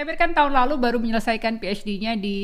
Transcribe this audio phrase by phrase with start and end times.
[0.00, 2.38] Emir kan tahun lalu baru menyelesaikan PhD-nya di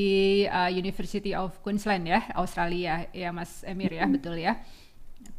[0.44, 3.08] uh, University of Queensland ya, Australia.
[3.16, 4.60] Ya Mas Emir ya, betul ya.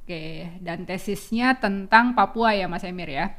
[0.04, 3.38] Oke, dan tesisnya tentang Papua ya Mas Emir ya.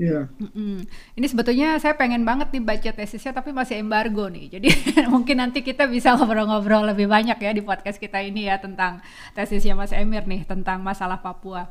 [0.00, 0.32] Iya.
[0.40, 0.88] Mm-mm.
[1.12, 4.56] Ini sebetulnya saya pengen banget nih baca tesisnya tapi masih embargo nih.
[4.56, 4.68] Jadi
[5.12, 9.04] mungkin nanti kita bisa ngobrol-ngobrol lebih banyak ya di podcast kita ini ya tentang
[9.36, 11.68] tesisnya Mas Emir nih tentang masalah Papua.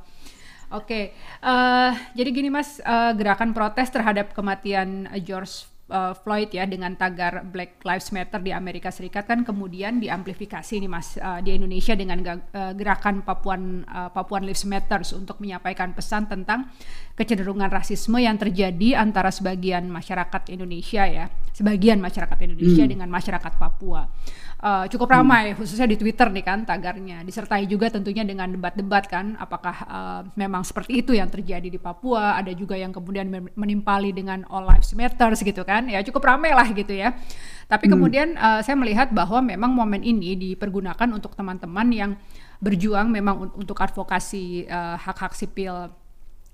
[0.70, 6.96] Oke, uh, jadi gini Mas, uh, gerakan protes terhadap kematian George uh, Floyd ya dengan
[6.96, 11.98] tagar Black Lives Matter di Amerika Serikat kan kemudian diamplifikasi nih Mas uh, di Indonesia
[11.98, 16.70] dengan uh, gerakan Papuan uh, Papuan Lives Matter untuk menyampaikan pesan tentang
[17.18, 22.92] kecenderungan rasisme yang terjadi antara sebagian masyarakat Indonesia ya, sebagian masyarakat Indonesia hmm.
[22.96, 24.08] dengan masyarakat Papua
[24.60, 25.58] uh, cukup ramai hmm.
[25.60, 30.64] khususnya di Twitter nih kan tagarnya disertai juga tentunya dengan debat-debat kan apakah uh, memang
[30.64, 35.34] seperti itu yang terjadi di Papua ada juga yang kemudian menimpali dengan All Lives Matter
[35.40, 37.16] gitu kan ya cukup ramai lah gitu ya
[37.70, 37.94] tapi hmm.
[37.94, 42.12] kemudian uh, saya melihat bahwa memang momen ini dipergunakan untuk teman-teman yang
[42.60, 44.68] berjuang memang untuk advokasi
[45.00, 45.99] hak-hak uh, sipil Eh,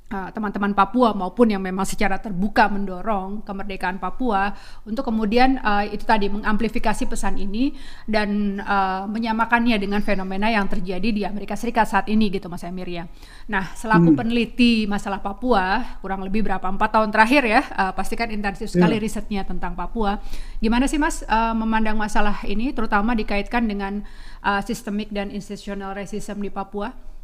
[0.06, 4.54] teman-teman uh, Papua maupun yang memang secara terbuka mendorong kemerdekaan Papua
[4.86, 7.74] untuk kemudian uh, itu tadi mengamplifikasi pesan ini
[8.06, 12.86] dan uh, menyamakannya dengan fenomena yang terjadi di Amerika Serikat saat ini gitu Mas Emir
[12.86, 13.10] ya.
[13.50, 14.18] Nah selaku hmm.
[14.22, 19.04] peneliti masalah Papua kurang lebih berapa empat tahun terakhir ya uh, pastikan intensif sekali yeah.
[19.04, 20.22] risetnya tentang Papua.
[20.62, 24.06] Gimana sih Mas uh, memandang masalah ini terutama dikaitkan dengan
[24.46, 27.15] uh, sistemik dan institutional racism di Papua?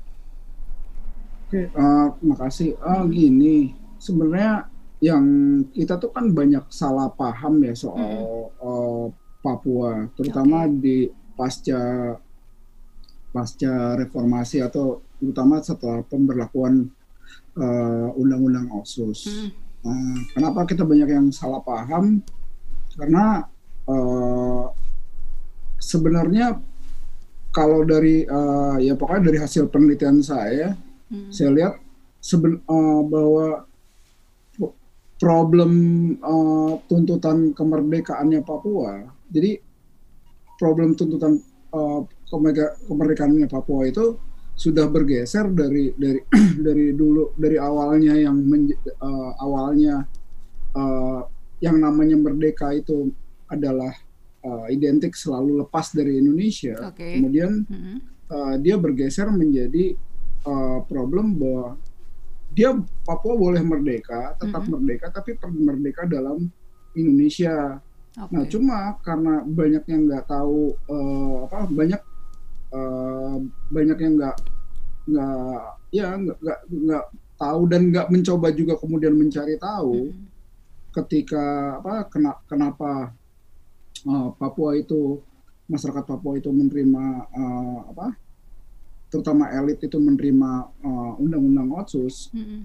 [1.51, 2.79] Oke, uh, makasih.
[2.79, 4.71] Uh, gini, sebenarnya
[5.03, 5.27] yang
[5.75, 8.63] kita tuh kan banyak salah paham ya soal hmm.
[8.63, 9.05] uh,
[9.43, 10.79] Papua, terutama okay.
[10.79, 10.97] di
[11.35, 12.15] pasca
[13.35, 16.87] pasca reformasi atau terutama setelah pemberlakuan
[17.59, 19.27] undang undang-undang OSUS.
[19.27, 19.51] Hmm.
[19.83, 22.23] Uh, kenapa kita banyak yang salah paham?
[22.95, 23.43] Karena
[23.91, 24.71] uh,
[25.83, 26.63] sebenarnya
[27.51, 31.27] kalau dari uh, ya pokoknya dari hasil penelitian saya Hmm.
[31.27, 31.73] Saya lihat
[32.23, 33.67] seben, uh, bahwa
[35.19, 35.73] problem
[36.23, 39.61] uh, tuntutan kemerdekaannya Papua, jadi
[40.57, 41.37] problem tuntutan
[41.75, 42.01] uh,
[42.87, 44.17] kemerdekaannya Papua itu
[44.57, 46.21] sudah bergeser dari dari
[46.65, 50.05] dari dulu dari awalnya yang men, uh, awalnya
[50.73, 51.21] uh,
[51.61, 53.13] yang namanya merdeka itu
[53.45, 53.93] adalah
[54.41, 56.77] uh, identik selalu lepas dari Indonesia.
[56.93, 57.21] Okay.
[57.21, 57.97] Kemudian -hmm.
[58.31, 59.93] uh, dia bergeser menjadi
[60.45, 61.77] uh, problem bahwa
[62.51, 62.75] dia
[63.07, 64.73] Papua boleh merdeka, tetap mm -hmm.
[64.75, 66.51] merdeka, tapi merdeka dalam
[66.93, 67.79] Indonesia.
[68.11, 68.31] Okay.
[68.35, 72.01] Nah, cuma karena banyak yang nggak tahu uh, apa banyak
[72.75, 73.39] uh,
[73.71, 74.37] banyak yang nggak
[75.01, 75.61] nggak
[75.95, 77.05] ya nggak nggak
[77.39, 80.27] tahu dan nggak mencoba juga kemudian mencari tahu mm -hmm.
[80.99, 83.15] ketika apa kena, kenapa
[84.11, 85.23] uh, Papua itu
[85.71, 88.11] masyarakat Papua itu menerima uh, apa
[89.11, 92.59] terutama elit itu menerima uh, undang-undang otsus mm-hmm.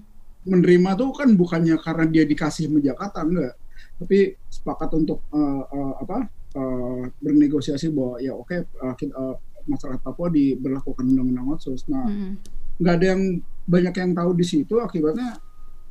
[0.47, 3.53] menerima tuh kan bukannya karena dia dikasih sama Jakarta enggak
[3.99, 9.35] tapi sepakat untuk uh, uh, apa uh, bernegosiasi bahwa ya oke okay, uh, uh,
[9.67, 12.31] masyarakat Papua diberlakukan undang-undang otsus nah mm-hmm.
[12.79, 13.23] nggak ada yang
[13.67, 15.35] banyak yang tahu di situ akibatnya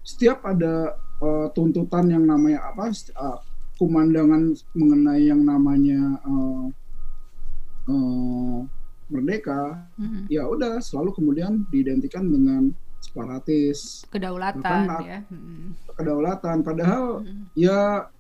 [0.01, 2.89] setiap ada uh, tuntutan yang namanya apa
[3.21, 3.39] uh,
[3.77, 6.67] kumandangan mengenai yang namanya uh,
[7.93, 8.59] uh,
[9.07, 10.23] merdeka mm-hmm.
[10.27, 15.95] ya udah selalu kemudian diidentikan dengan separatis kedaulatan ya mm-hmm.
[15.95, 17.45] kedaulatan padahal mm-hmm.
[17.55, 18.11] ya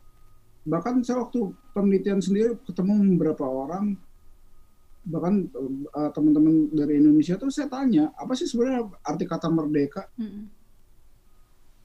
[0.66, 3.98] bahkan saya waktu penelitian sendiri ketemu beberapa orang
[5.06, 5.46] bahkan
[5.94, 10.44] uh, teman-teman dari Indonesia tuh saya tanya apa sih sebenarnya arti kata merdeka mm-hmm.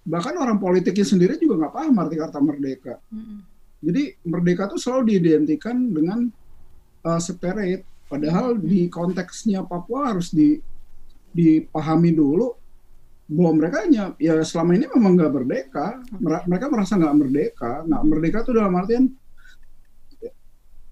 [0.09, 3.38] bahkan orang politiknya sendiri juga nggak paham arti kata merdeka mm-hmm.
[3.85, 6.33] jadi merdeka tuh selalu diidentikan dengan
[7.06, 10.59] uh, separate Padahal di konteksnya Papua harus di,
[11.31, 12.51] dipahami dulu
[13.31, 15.88] bahwa mereka hanya ya selama ini memang nggak merdeka.
[16.19, 17.71] Mereka merasa nggak merdeka.
[17.88, 19.06] Nggak merdeka itu dalam artian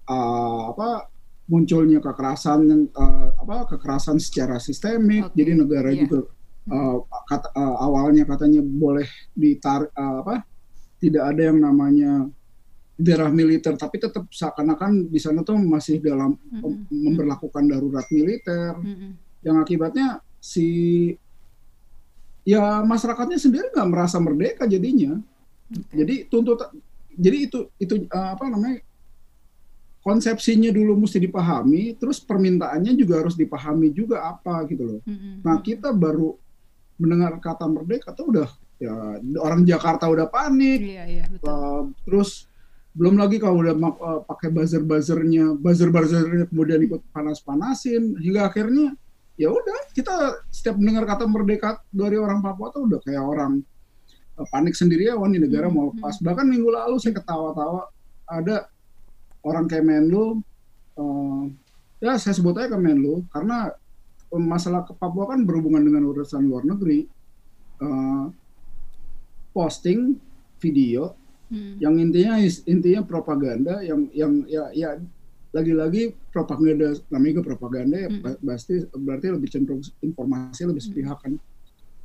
[0.08, 1.12] uh, apa
[1.44, 5.28] munculnya kekerasan yang uh, apa kekerasan secara sistemik.
[5.28, 5.44] Okay.
[5.44, 6.00] Jadi negara yeah.
[6.08, 6.18] juga
[6.72, 9.06] uh, kata, uh, awalnya katanya boleh
[9.36, 10.48] ditarik uh, apa
[11.04, 12.32] tidak ada yang namanya
[13.00, 16.92] daerah militer tapi tetap seakan-akan di sana tuh masih dalam mm-hmm.
[16.92, 19.10] memperlakukan darurat militer mm-hmm.
[19.40, 20.68] yang akibatnya si
[22.44, 25.16] ya masyarakatnya sendiri nggak merasa merdeka jadinya
[25.72, 26.04] okay.
[26.04, 26.60] jadi tuntut
[27.16, 28.84] jadi itu itu uh, apa namanya
[30.04, 35.40] konsepsinya dulu mesti dipahami terus permintaannya juga harus dipahami juga apa gitu loh mm-hmm.
[35.40, 36.36] nah kita baru
[37.00, 38.92] mendengar kata merdeka tuh udah ya
[39.40, 41.48] orang Jakarta udah panik iya, iya, betul.
[41.48, 42.49] Uh, terus
[43.00, 48.52] belum lagi kalau udah uh, pakai buzzer buzzernya buzzer buzzernya kemudian ikut panas panasin hingga
[48.52, 48.92] akhirnya
[49.40, 53.64] ya udah kita setiap mendengar kata merdeka dari orang Papua tuh udah kayak orang
[54.36, 56.20] uh, panik sendiri ya di negara mau lepas.
[56.20, 57.88] Bahkan minggu lalu saya ketawa-tawa
[58.28, 58.68] ada
[59.48, 60.44] orang kayak Menlu
[61.00, 61.48] uh,
[62.04, 63.72] ya saya sebut aja Kemenlu karena
[64.36, 67.08] masalah ke Papua kan berhubungan dengan urusan luar negeri
[67.80, 68.28] uh,
[69.56, 70.20] posting
[70.60, 71.16] video
[71.50, 71.82] hmm.
[71.82, 74.96] yang intinya intinya propaganda yang yang ya ya
[75.50, 78.46] lagi-lagi propaganda namanya propaganda ya hmm.
[78.46, 80.90] pasti berarti lebih cenderung informasi lebih hmm.
[80.94, 81.34] sepihak kan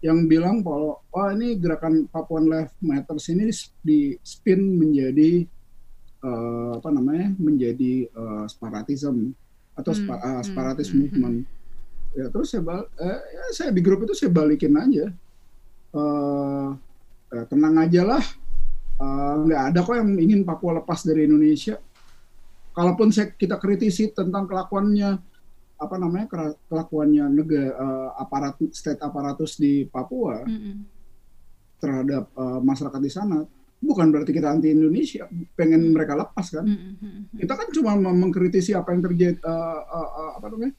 [0.04, 3.50] yang bilang bahwa oh ini gerakan Papuan Life Matters ini
[3.82, 5.48] di spin menjadi
[6.22, 9.34] uh, apa namanya menjadi uh, separatism
[9.76, 10.02] atau hmm.
[10.04, 10.98] spa, uh, separatis hmm.
[11.00, 11.38] movement
[12.16, 15.12] ya terus saya bal eh, ya saya di grup itu saya balikin aja
[15.92, 16.72] uh,
[17.36, 18.24] eh, tenang aja lah
[18.96, 21.76] nggak uh, ada kok yang ingin Papua lepas dari Indonesia.
[22.76, 25.20] Kalaupun saya, kita kritisi tentang kelakuannya
[25.76, 30.76] apa namanya kelakuannya negara uh, aparat state aparatus di Papua mm -hmm.
[31.84, 33.44] terhadap uh, masyarakat di sana,
[33.84, 35.28] bukan berarti kita anti Indonesia,
[35.60, 36.64] pengen mereka lepas kan?
[36.64, 37.40] Mm -hmm.
[37.44, 40.74] Kita kan cuma mengkritisi apa yang terjadi uh, uh, uh, apa namanya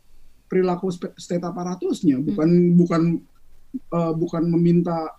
[0.49, 2.77] perilaku state aparatusnya, bukan mm -hmm.
[2.81, 3.03] bukan
[3.93, 5.13] uh, bukan meminta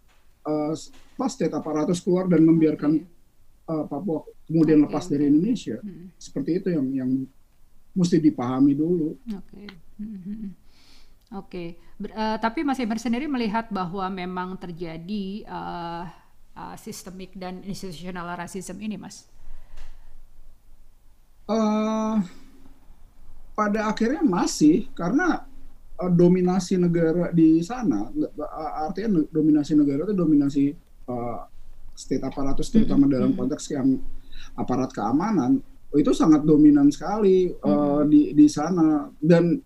[0.47, 0.73] uh,
[1.19, 3.03] pas state aparatus keluar dan membiarkan
[3.67, 5.77] uh, Papua kemudian okay, lepas dari Indonesia.
[5.83, 6.07] Hmm.
[6.15, 7.11] Seperti itu yang yang
[7.91, 9.19] mesti dipahami dulu.
[9.35, 9.43] Oke.
[9.51, 9.67] Okay.
[9.99, 10.51] Hmm, hmm, hmm.
[11.35, 12.15] Oke, okay.
[12.15, 16.07] uh, tapi Mas Emer sendiri melihat bahwa memang terjadi uh,
[16.55, 19.27] uh, sistemik dan institusional rasisme ini, Mas?
[21.43, 22.23] Uh,
[23.51, 25.43] pada akhirnya masih, karena
[25.97, 30.65] uh, dominasi negara di sana, uh, artinya dominasi negara itu dominasi
[31.09, 31.41] uh,
[31.97, 33.15] state aparatus terutama mm -hmm.
[33.17, 33.97] dalam konteks yang
[34.53, 35.57] aparat keamanan
[35.97, 37.73] itu sangat dominan sekali mm -hmm.
[37.73, 39.57] uh, di di sana dan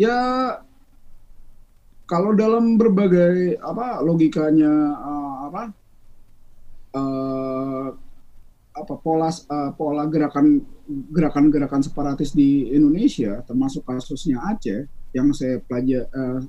[0.00, 0.16] ya
[2.08, 5.62] kalau dalam berbagai apa logikanya uh, apa
[6.96, 7.88] uh,
[8.72, 16.04] apa pola uh, pola gerakan gerakan-gerakan separatis di Indonesia termasuk kasusnya Aceh yang saya pelajari
[16.04, 16.40] uh,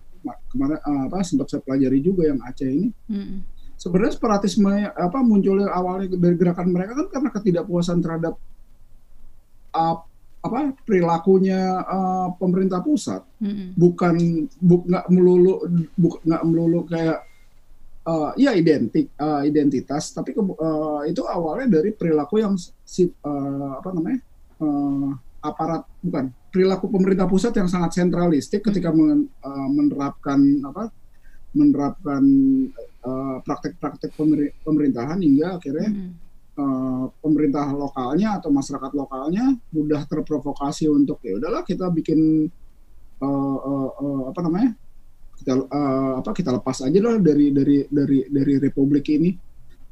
[0.52, 2.90] kemarin uh, apa sempat saya pelajari juga yang Aceh ini.
[3.08, 3.40] Mm -hmm
[3.80, 8.36] sebenarnya separatisme apa munculnya awalnya dari gerakan mereka kan karena ketidakpuasan terhadap
[9.72, 10.04] uh,
[10.40, 13.24] apa perilakunya uh, pemerintah pusat.
[13.40, 13.68] Mm-hmm.
[13.80, 14.16] bukan
[14.60, 15.64] buk nggak melulu
[16.28, 17.24] nggak melulu kayak
[18.04, 23.80] uh, ya identik uh, identitas tapi ke, uh, itu awalnya dari perilaku yang si uh,
[23.80, 24.20] apa namanya
[24.60, 30.90] uh, aparat bukan perilaku pemerintah pusat yang sangat sentralistik ketika men, uh, menerapkan apa
[31.50, 32.22] menerapkan
[33.00, 36.12] Eh, praktek-praktek uh, pemerintahan hingga akhirnya mm.
[36.60, 42.52] uh, pemerintah lokalnya atau masyarakat lokalnya mudah terprovokasi untuk ya udahlah kita bikin
[43.24, 44.76] uh, uh, uh, apa namanya
[45.40, 49.32] kita uh, apa kita lepas aja lah dari dari dari dari republik ini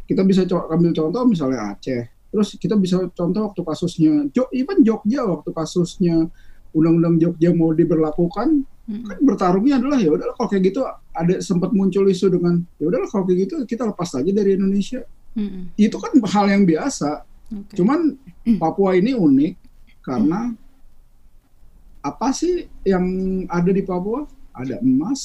[0.04, 4.84] kita bisa co ambil contoh misalnya Aceh terus kita bisa contoh waktu kasusnya Jok even
[4.84, 6.28] Jogja waktu kasusnya
[6.74, 9.04] undang-undang Jogja mau diberlakukan hmm.
[9.04, 13.08] kan bertarungnya adalah ya udahlah kalau kayak gitu ada sempat muncul isu dengan ya udahlah
[13.12, 15.04] kalau kayak gitu kita lepas aja dari Indonesia
[15.36, 15.76] hmm.
[15.76, 17.76] itu kan hal yang biasa okay.
[17.78, 18.16] cuman
[18.58, 19.54] Papua ini unik
[20.02, 22.08] karena hmm.
[22.08, 23.06] apa sih yang
[23.52, 24.24] ada di Papua
[24.56, 25.22] ada emas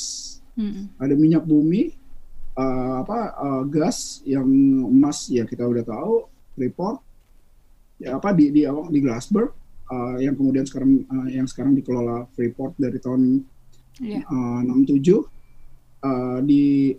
[0.58, 0.98] hmm.
[0.98, 1.94] ada minyak bumi
[2.58, 4.46] uh, apa uh, gas yang
[4.90, 6.26] emas ya kita udah tahu
[6.58, 7.00] report
[8.02, 9.61] ya apa di di di Glassberg
[9.92, 13.44] uh, yang kemudian sekarang uh, yang sekarang dikelola Freeport dari tahun
[14.00, 14.24] yeah.
[14.24, 15.04] uh, 67
[16.00, 16.96] uh, di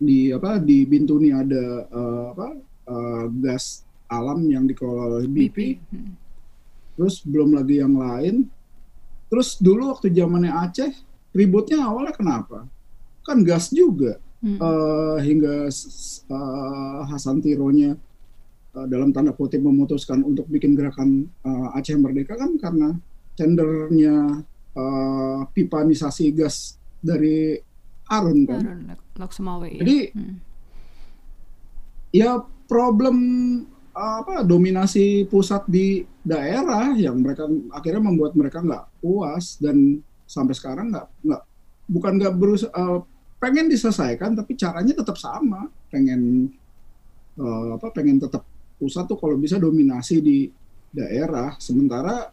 [0.00, 2.48] di apa di Bintuni ada uh, apa
[2.88, 5.38] uh, gas alam yang dikelola oleh BP.
[5.54, 5.58] BP.
[5.94, 6.12] Hmm.
[6.98, 8.50] Terus belum lagi yang lain.
[9.30, 10.90] Terus dulu waktu zamannya Aceh
[11.30, 12.66] ributnya awalnya kenapa?
[13.22, 14.18] Kan gas juga.
[14.40, 14.56] Hmm.
[14.56, 15.68] Uh, hingga
[16.32, 17.94] uh, Hasan Tironya
[18.86, 22.94] dalam tanda kutip memutuskan untuk bikin gerakan uh, Aceh Merdeka kan karena
[23.34, 24.46] tendernya
[24.78, 27.58] uh, pipanisasi gas dari
[28.10, 28.62] Arun kan.
[28.62, 28.80] Arun,
[29.66, 29.80] ya.
[29.82, 30.34] Jadi hmm.
[32.14, 32.30] ya
[32.70, 33.16] problem
[33.90, 39.98] apa dominasi pusat di daerah yang mereka akhirnya membuat mereka nggak puas dan
[40.30, 41.42] sampai sekarang nggak nggak
[41.90, 43.02] bukan nggak berusaha uh,
[43.42, 46.52] pengen diselesaikan tapi caranya tetap sama pengen
[47.34, 48.46] uh, apa pengen tetap
[48.80, 50.38] pusat tuh kalau bisa dominasi di
[50.90, 52.32] daerah sementara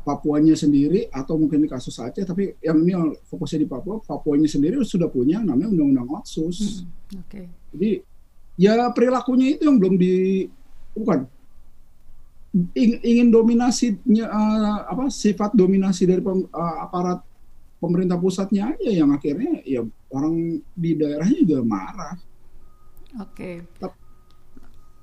[0.00, 2.96] Papuanya sendiri atau mungkin di kasus Aceh tapi yang ini
[3.28, 7.44] fokusnya di Papua Papuanya sendiri sudah punya namanya undang-undang otsus hmm, okay.
[7.76, 7.90] jadi
[8.56, 10.48] ya perilakunya itu yang belum di
[10.96, 11.28] bukan
[13.04, 17.22] ingin dominasinya uh, apa sifat dominasi dari pem, uh, aparat
[17.78, 22.16] pemerintah pusatnya aja yang akhirnya ya orang di daerahnya juga marah.
[23.22, 23.62] Oke.
[23.62, 23.90] Okay.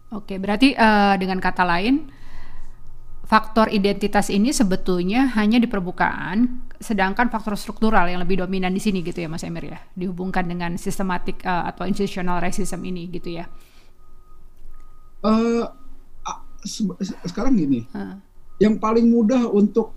[0.07, 2.07] Oke, berarti uh, dengan kata lain
[3.27, 9.03] faktor identitas ini sebetulnya hanya di permukaan, sedangkan faktor struktural yang lebih dominan di sini
[9.03, 13.51] gitu ya Mas Emir ya, dihubungkan dengan sistematik uh, atau institutional racism ini gitu ya.
[15.27, 15.67] Uh,
[17.27, 18.15] sekarang gini, uh.
[18.63, 19.91] yang paling mudah untuk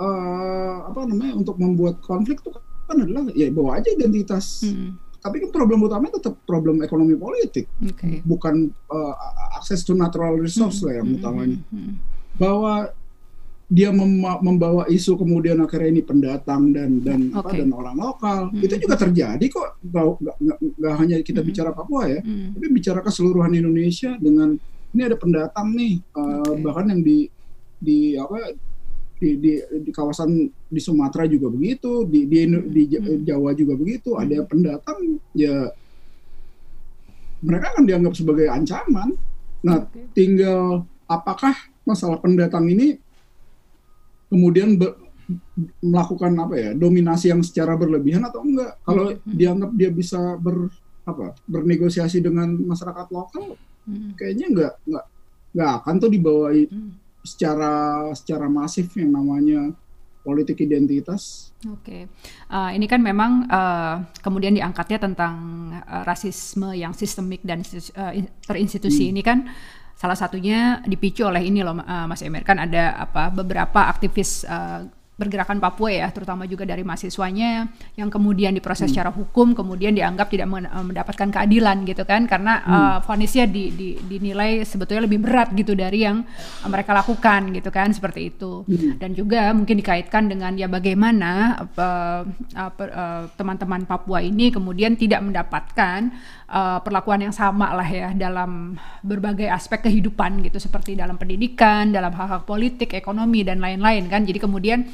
[0.00, 2.48] uh, apa namanya untuk membuat konflik itu
[2.88, 4.64] kan adalah ya bawa aja identitas.
[4.64, 4.96] Hmm.
[5.20, 8.24] Tapi kan problem utamanya tetap problem ekonomi politik, okay.
[8.24, 9.14] bukan uh,
[9.60, 10.86] akses to natural resource hmm.
[10.88, 11.16] lah yang hmm.
[11.20, 11.58] utamanya.
[11.68, 11.76] Hmm.
[11.76, 11.94] hmm
[12.40, 12.88] bahwa
[13.70, 17.38] dia membawa isu kemudian akhirnya ini pendatang dan dan okay.
[17.38, 18.66] apa dan orang lokal hmm.
[18.66, 21.48] itu juga terjadi kok nggak hanya kita hmm.
[21.52, 22.58] bicara Papua ya hmm.
[22.58, 24.58] tapi bicara keseluruhan Indonesia dengan
[24.90, 27.30] ini ada pendatang nih uh, bahkan yang di
[27.78, 28.58] di apa
[29.20, 33.28] di, di di kawasan di Sumatera juga begitu di di, di hmm.
[33.28, 34.22] Jawa juga begitu hmm.
[34.24, 35.68] ada pendatang ya
[37.44, 39.12] mereka akan dianggap sebagai ancaman
[39.60, 40.08] nah okay.
[40.16, 41.52] tinggal apakah
[41.84, 42.96] masalah pendatang ini
[44.32, 44.88] kemudian be,
[45.84, 49.36] melakukan apa ya dominasi yang secara berlebihan atau enggak kalau hmm.
[49.36, 50.72] dianggap dia bisa ber
[51.04, 53.60] apa bernegosiasi dengan masyarakat lokal
[54.16, 55.04] kayaknya enggak enggak
[55.50, 56.46] enggak akan tuh dibawa.
[57.24, 59.72] Secara secara masif yang namanya
[60.20, 61.52] politik identitas.
[61.68, 62.02] Oke, okay.
[62.52, 65.34] uh, ini kan memang uh, kemudian diangkatnya tentang
[65.76, 67.64] uh, rasisme yang sistemik dan
[67.96, 68.12] uh,
[68.44, 69.12] terinstitusi hmm.
[69.16, 69.38] ini kan
[70.00, 74.88] salah satunya dipicu oleh ini loh uh, Mas Emir kan ada apa beberapa aktivis uh,
[75.20, 77.68] bergerakan Papua ya, terutama juga dari mahasiswanya
[78.00, 78.92] yang kemudian diproses hmm.
[78.96, 82.72] secara hukum, kemudian dianggap tidak eh, mendapatkan keadilan gitu kan, karena hmm.
[82.72, 86.24] uh, vonisnya di, di, dinilai sebetulnya lebih berat gitu dari yang
[86.64, 88.64] mereka lakukan gitu kan, seperti itu.
[88.64, 88.96] Hmm.
[88.96, 91.60] Dan juga mungkin dikaitkan dengan ya bagaimana
[93.36, 96.08] teman-teman uh, uh, Papua ini kemudian tidak mendapatkan
[96.50, 102.10] uh, perlakuan yang sama lah ya dalam berbagai aspek kehidupan gitu, seperti dalam pendidikan, dalam
[102.12, 104.26] hal-hal politik, ekonomi dan lain-lain kan.
[104.26, 104.84] Jadi kemudian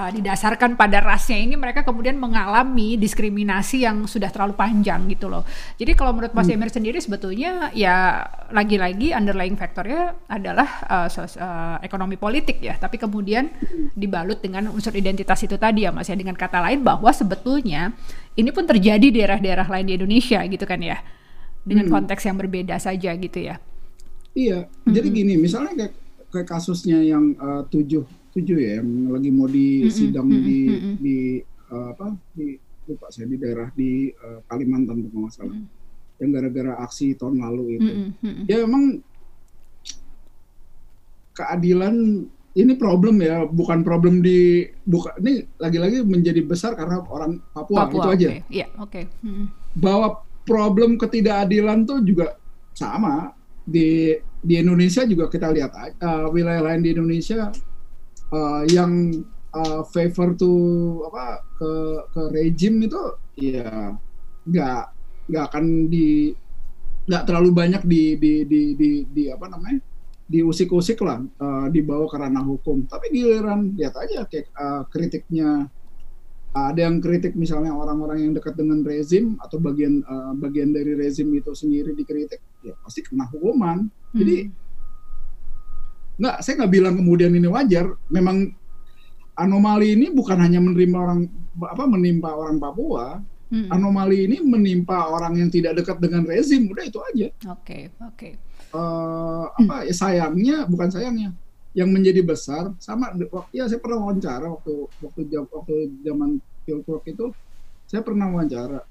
[0.00, 5.44] uh, didasarkan pada rasnya ini mereka kemudian mengalami diskriminasi yang sudah terlalu panjang gitu loh.
[5.76, 6.56] Jadi kalau menurut Mas hmm.
[6.56, 12.96] Emir sendiri sebetulnya ya lagi-lagi underlying faktornya adalah uh, sos, uh, ekonomi politik ya, tapi
[12.96, 13.52] kemudian
[13.92, 17.92] dibalut dengan unsur identitas itu tadi ya Mas ya dengan kata lain bahwa sebetulnya
[18.38, 20.96] ini pun terjadi di daerah-daerah lain di Indonesia gitu kan ya.
[21.60, 21.92] Dengan hmm.
[21.92, 23.60] konteks yang berbeda saja gitu ya.
[24.32, 24.94] Iya, hmm.
[24.94, 25.92] jadi gini misalnya kayak,
[26.32, 30.46] kayak kasusnya yang uh, tujuh tujuh ya yang lagi mau disidang mm -hmm.
[30.46, 30.94] di mm -hmm.
[31.02, 31.18] di
[31.70, 32.46] uh, apa di
[32.86, 36.18] lupa saya di daerah di uh, Kalimantan tuh nggak salah mm -hmm.
[36.22, 38.44] yang gara-gara aksi tahun lalu itu mm -hmm.
[38.46, 38.84] ya emang
[41.34, 41.96] keadilan
[42.50, 47.90] ini problem ya bukan problem di bukan ini lagi-lagi menjadi besar karena orang Papua, Papua
[47.90, 48.14] itu okay.
[48.14, 49.04] aja yeah, oke okay.
[49.22, 49.46] mm -hmm.
[49.78, 52.34] bahwa problem ketidakadilan tuh juga
[52.74, 55.70] sama di di Indonesia juga kita lihat
[56.00, 57.54] uh, wilayah lain di Indonesia
[58.32, 59.22] uh, yang
[59.54, 60.52] uh, favor to
[61.10, 61.70] apa ke
[62.14, 63.02] ke rejim itu
[63.38, 63.94] ya
[64.46, 64.82] nggak
[65.30, 66.34] nggak akan di
[67.06, 69.82] nggak terlalu banyak di di di di, di apa namanya
[70.30, 72.86] diusik-usik lah uh, dibawa ke ranah hukum.
[72.86, 75.66] Tapi giliran lihat aja kayak uh, kritiknya.
[76.50, 81.30] Ada yang kritik misalnya orang-orang yang dekat dengan rezim atau bagian uh, bagian dari rezim
[81.30, 83.86] itu sendiri dikritik ya pasti kena hukuman.
[83.86, 84.18] Hmm.
[86.20, 87.96] Nggak saya nggak bilang kemudian ini wajar.
[88.12, 88.52] Memang
[89.40, 91.20] anomali ini bukan hanya menerima orang
[91.64, 93.24] apa menimpa orang Papua.
[93.50, 93.66] Hmm.
[93.66, 96.70] anomali ini menimpa orang yang tidak dekat dengan rezim.
[96.70, 97.28] Udah itu aja.
[97.50, 98.14] Oke okay, oke.
[98.14, 98.32] Okay.
[98.70, 101.34] uh, apa ya sayangnya bukan sayangnya
[101.74, 103.10] yang menjadi besar sama
[103.50, 107.34] ya saya pernah wawancara waktu waktu waktu zaman pilpres itu
[107.90, 108.86] saya pernah wawancara.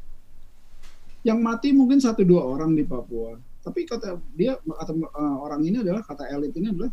[1.24, 3.40] Yang mati mungkin satu dua orang di Papua.
[3.64, 6.92] Tapi kata dia kata uh, orang ini adalah kata elit ini adalah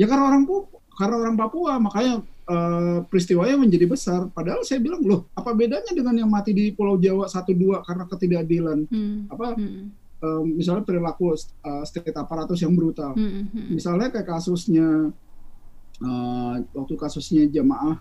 [0.00, 4.32] Ya karena orang Papua, karena orang Papua makanya uh, peristiwanya menjadi besar.
[4.32, 8.08] Padahal saya bilang loh, apa bedanya dengan yang mati di Pulau Jawa satu dua karena
[8.08, 8.88] ketidakadilan?
[8.88, 9.28] Hmm.
[9.28, 10.00] Apa hmm.
[10.20, 13.16] Uh, misalnya perilaku uh, state aparatus yang brutal.
[13.16, 13.48] Hmm.
[13.48, 13.72] Hmm.
[13.72, 15.12] Misalnya kayak kasusnya
[16.04, 17.96] uh, waktu kasusnya jamaah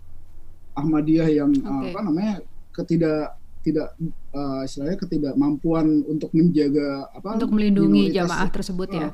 [0.75, 1.68] Ahmadiyah yang okay.
[1.68, 2.34] uh, apa namanya
[2.75, 3.92] ketidak tidak
[4.32, 9.10] uh, istilahnya ketidakmampuan untuk menjaga apa untuk melindungi jamaah tersebut ya.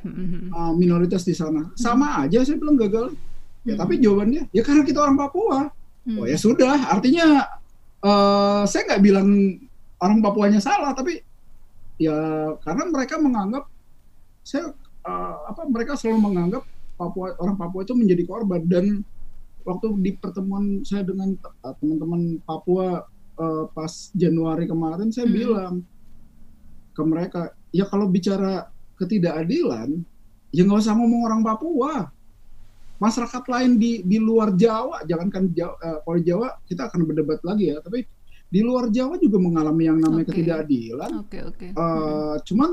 [0.54, 1.74] Uh, minoritas di sana.
[1.74, 3.18] Sama aja saya bilang gagal.
[3.66, 3.82] Ya hmm.
[3.82, 5.74] tapi jawabannya ya karena kita orang Papua.
[6.06, 6.22] Hmm.
[6.22, 6.78] oh ya sudah.
[6.94, 7.50] Artinya
[8.06, 9.30] uh, saya nggak bilang
[9.98, 11.26] orang Papuanya salah tapi
[11.98, 12.14] ya
[12.62, 13.66] karena mereka menganggap
[14.46, 14.76] saya
[15.08, 16.64] uh, apa mereka selalu menganggap
[16.96, 18.62] Papua orang Papua itu menjadi korban.
[18.70, 19.02] Dan
[19.66, 21.34] waktu di pertemuan saya dengan
[21.66, 25.36] uh, teman-teman Papua uh, pas Januari kemarin saya Hmm.
[25.36, 25.76] bilang
[26.96, 30.00] ke mereka ya kalau bicara ketidakadilan
[30.52, 32.08] ya nggak usah ngomong orang Papua
[32.96, 37.76] masyarakat lain di di luar Jawa jangankan Jawa, eh, kalau Jawa kita akan berdebat lagi
[37.76, 38.08] ya tapi
[38.48, 40.32] di luar Jawa juga mengalami yang namanya Oke.
[40.32, 41.66] ketidakadilan Oke oke.
[41.76, 42.72] Eh, cuman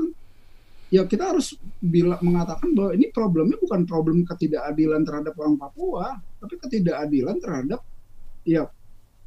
[0.87, 6.55] ya kita harus bila mengatakan bahwa ini problemnya bukan problem ketidakadilan terhadap orang Papua tapi
[6.55, 7.83] ketidakadilan terhadap
[8.47, 8.71] ya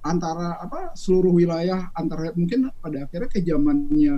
[0.06, 4.14] antara apa seluruh wilayah antara mungkin pada akhirnya ke zamannya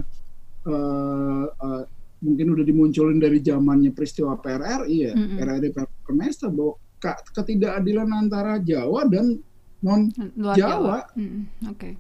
[0.69, 1.83] eh, eh,
[2.19, 5.39] mungkin udah dimunculin dari zamannya peristiwa PRRI ya Mm-mm.
[5.39, 5.69] PRRI
[6.03, 9.39] Permesta bahwa ka- ketidakadilan antara Jawa dan
[9.79, 10.99] non Luar Jawa.
[11.15, 11.91] Mm, Oke.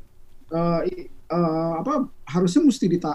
[0.48, 3.14] eh, i- eh, apa harusnya mesti dita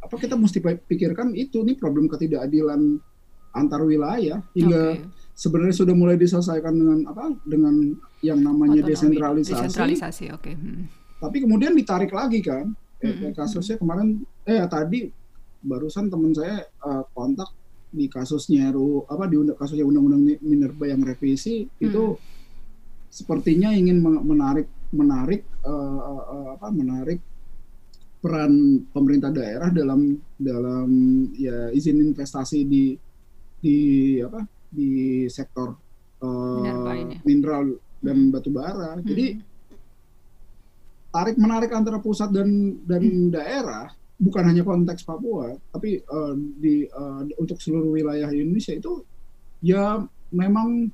[0.00, 2.98] apa kita mesti pikirkan itu nih problem ketidakadilan
[3.52, 5.06] antar wilayah hingga Oke.
[5.40, 10.24] Sebenarnya sudah mulai diselesaikan dengan apa dengan yang namanya Otonomi, desentralisasi, Desentralisasi.
[10.36, 10.52] Oke.
[10.52, 10.84] Hmm.
[11.16, 12.68] tapi kemudian ditarik lagi kan
[13.00, 13.32] Eh, Mm-mm.
[13.32, 15.08] kayak kasusnya kemarin eh tadi
[15.64, 17.48] barusan teman saya eh, kontak
[17.88, 22.20] di kasusnya RU apa di kasusnya undang-undang minerba yang revisi itu
[23.08, 27.24] sepertinya ingin men- menarik menarik eh, eh, apa menarik
[28.20, 30.88] peran pemerintah daerah dalam dalam
[31.40, 32.92] ya izin investasi di
[33.64, 33.76] di
[34.20, 34.90] apa di
[35.26, 35.74] sektor
[36.94, 37.16] ini.
[37.26, 38.30] mineral dan Hmm.
[38.32, 38.96] batu bara.
[39.02, 39.42] Jadi Hmm.
[41.10, 47.22] tarik menarik antara pusat dan dan daerah bukan hanya konteks Papua, tapi eh, di eh,
[47.36, 49.02] untuk seluruh wilayah Indonesia itu
[49.60, 50.00] ya
[50.30, 50.88] memang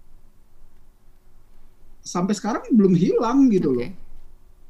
[2.00, 3.78] sampai sekarang belum hilang gitu Oke.
[3.83, 3.90] loh.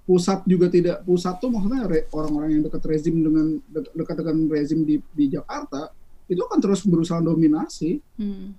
[0.06, 1.82] Pusat juga tidak pusat tuh maksudnya
[2.14, 5.90] orang-orang yang dekat rezim dengan de- dekat dengan rezim di di Jakarta
[6.26, 7.98] itu akan terus berusaha dominasi.
[8.18, 8.54] Hmm.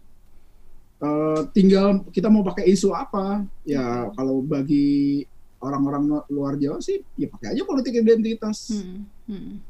[0.98, 5.22] Eh, tinggal kita mau pakai isu apa ya kalau bagi
[5.60, 9.06] orang-orang lu- luar Jawa sih ya pakai aja politik identitas Hmm.
[9.28, 9.62] Hmm.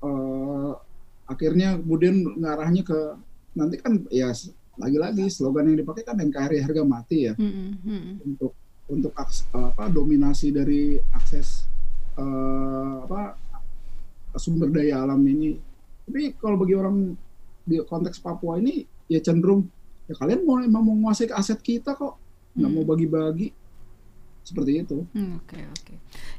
[0.00, 0.72] Eh,
[1.26, 2.98] akhirnya kemudian ngarahnya ke
[3.52, 4.30] nanti kan ya
[4.76, 7.74] lagi-lagi slogan yang dipakai kan NKRI harga mati ya Hmm.
[7.80, 8.22] Hmm.
[8.24, 8.52] untuk
[8.86, 11.66] untuk aks- apa dominasi dari akses
[12.14, 12.24] eh,
[13.00, 13.34] apa
[14.34, 15.58] sumber daya alam ini
[16.04, 17.18] tapi kalau bagi orang
[17.60, 19.66] di konteks Papua ini ya cenderung
[20.04, 22.14] ya kalian mau emang mau menguasai aset kita kok
[22.54, 22.76] nggak Hmm.
[22.76, 23.50] mau bagi-bagi
[24.44, 25.94] seperti itu Hmm, Oke oke.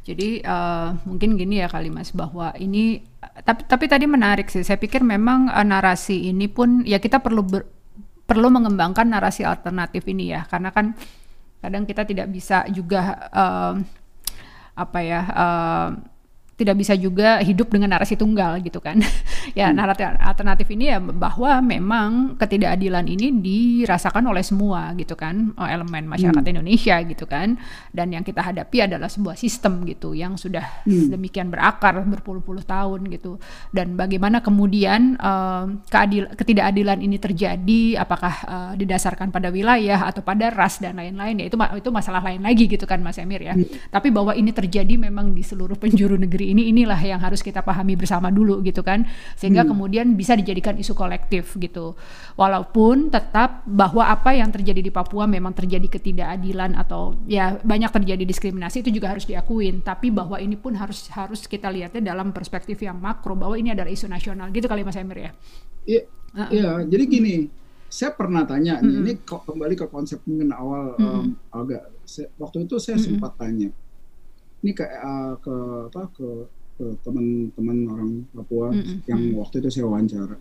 [0.05, 3.01] Jadi eh, mungkin gini ya kali Mas bahwa ini
[3.41, 4.61] tapi tapi tadi menarik sih.
[4.61, 7.65] Saya pikir memang eh, narasi ini pun ya kita perlu ber-
[8.29, 10.93] perlu mengembangkan narasi alternatif ini ya karena kan
[11.59, 13.01] kadang kita tidak bisa juga
[13.33, 13.73] eh,
[14.75, 15.87] apa ya eh,
[16.55, 19.03] tidak bisa juga hidup dengan narasi tunggal gitu kan.
[19.59, 26.07] ya narasi alternatif ini ya bahwa memang ketidakadilan ini dirasakan oleh semua gitu kan elemen
[26.07, 26.53] masyarakat Hmm.
[26.55, 27.59] Indonesia gitu kan.
[27.91, 31.11] Dan yang kita hadapi adalah sebuah sistem gitu yang sudah Hmm.
[31.11, 33.35] demikian berakar berpuluh-puluh tahun gitu.
[33.75, 40.47] Dan bagaimana kemudian eh, keadil ketidakadilan ini terjadi apakah eh, didasarkan pada wilayah atau pada
[40.55, 43.59] ras dan lain-lain ya itu itu masalah lain lagi gitu kan Mas Emir ya.
[43.59, 43.67] Hmm.
[43.91, 47.95] Tapi bahwa ini terjadi memang di seluruh penjuru negeri ini inilah yang harus kita pahami
[47.95, 49.07] bersama dulu gitu kan.
[49.33, 49.73] Sehingga Hmm.
[49.73, 51.97] kemudian bisa dijadikan isu kolektif gitu.
[52.35, 58.23] Walaupun tetap bahwa apa yang terjadi di Papua memang terjadi ketidakadilan atau ya banyak terjadi
[58.23, 59.79] diskriminasi itu juga harus diakuin.
[59.79, 63.89] Tapi bahwa ini pun harus harus kita lihatnya dalam perspektif yang makro bahwa ini adalah
[63.89, 65.31] isu nasional gitu kali Mas Emir ya.
[65.85, 66.01] Iya,
[66.35, 66.49] Heeh.
[66.51, 66.71] iya.
[66.83, 67.35] Jadi gini,
[67.87, 69.03] saya pernah tanya nih, Mm-mm.
[69.05, 71.15] ini kok kembali ke konsep mungkin awal Mm-mm.
[71.15, 73.07] em, agak saya- waktu itu saya Mm-mm.
[73.15, 73.69] sempat tanya,
[74.65, 75.53] ini ke eh, ke
[75.87, 76.27] apa ke
[76.75, 79.05] ke teman-teman orang Papua Mm-mm.
[79.05, 79.37] yang Mm-mm.
[79.37, 80.37] waktu itu saya wawancara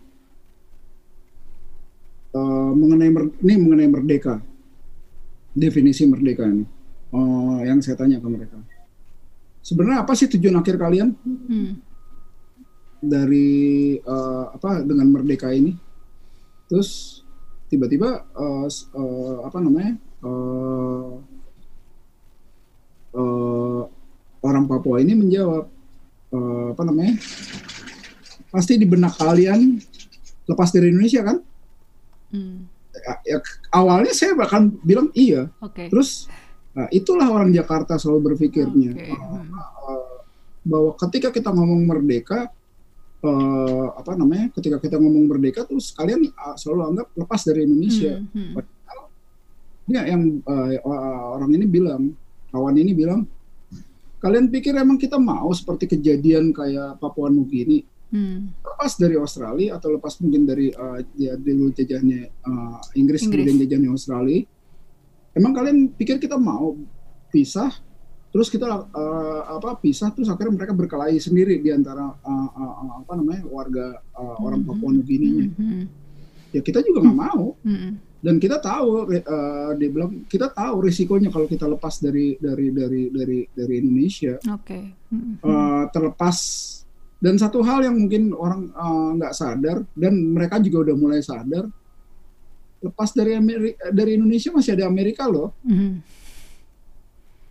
[2.35, 4.43] Eh, mengenai mer- ini mengenai merdeka,
[5.55, 6.65] definisi merdeka ini,
[7.15, 8.59] Eh, yang saya tanya ke mereka.
[9.63, 11.13] Sebenarnya apa sih tujuan akhir kalian?
[11.23, 11.79] Hmm.
[12.97, 13.47] dari
[13.95, 15.77] eh, apa dengan merdeka ini
[16.65, 17.21] terus
[17.69, 18.25] tiba-tiba
[18.65, 19.93] s- eh, apa namanya
[20.25, 21.11] eh,
[23.13, 23.54] eh,
[24.45, 25.65] orang Papua ini menjawab
[26.31, 27.17] eh, apa namanya
[28.47, 29.81] pasti di benak kalian
[30.45, 31.39] lepas dari Indonesia kan
[32.25, 32.67] Hmm.
[32.91, 33.37] ya, ya,
[33.71, 35.87] awalnya saya bahkan bilang iya Oke.
[35.87, 36.25] terus
[36.73, 39.13] nah, itulah orang Jakarta selalu berpikirnya Oke.
[39.13, 39.55] Hmm.
[39.55, 40.15] eh,
[40.65, 42.49] bahwa ketika kita ngomong merdeka
[43.23, 48.19] eh, apa namanya ketika kita ngomong merdeka terus kalian eh, selalu anggap lepas dari Indonesia
[48.19, 48.57] Hmm.
[48.57, 48.65] Hmm.
[49.85, 52.03] ya yang eh, orang ini bilang
[52.49, 53.21] kawan ini bilang
[54.25, 58.53] kalian pikir emang kita mau seperti kejadian kayak Papua Nugini Hmm.
[58.61, 63.43] lepas dari Australia atau lepas mungkin dari uh, ya dulu jajahnya uh, Inggris, Inggris.
[63.43, 64.45] kemudian jajahnya Australia
[65.33, 66.77] emang kalian pikir kita mau
[67.27, 67.73] pisah
[68.29, 73.13] terus kita uh, apa pisah terus akhirnya mereka berkelahi sendiri di antara uh, uh, apa
[73.17, 74.67] namanya warga uh, orang Mhm.
[74.69, 75.83] Papua Nugini Hmm.
[76.53, 77.99] ya kita juga nggak mau Hmm.
[78.25, 83.13] Dan kita tahu uh, dia bilang kita tahu risikonya kalau kita lepas dari dari dari
[83.13, 84.79] dari dari Indonesia Oke.
[85.13, 85.37] Hmm.
[85.45, 86.37] Uh, terlepas
[87.21, 91.69] dan satu hal yang mungkin orang uh, nggak sadar dan mereka juga udah mulai sadar
[92.81, 96.01] lepas dari Ameri- dari Indonesia masih ada Amerika loh Hmm.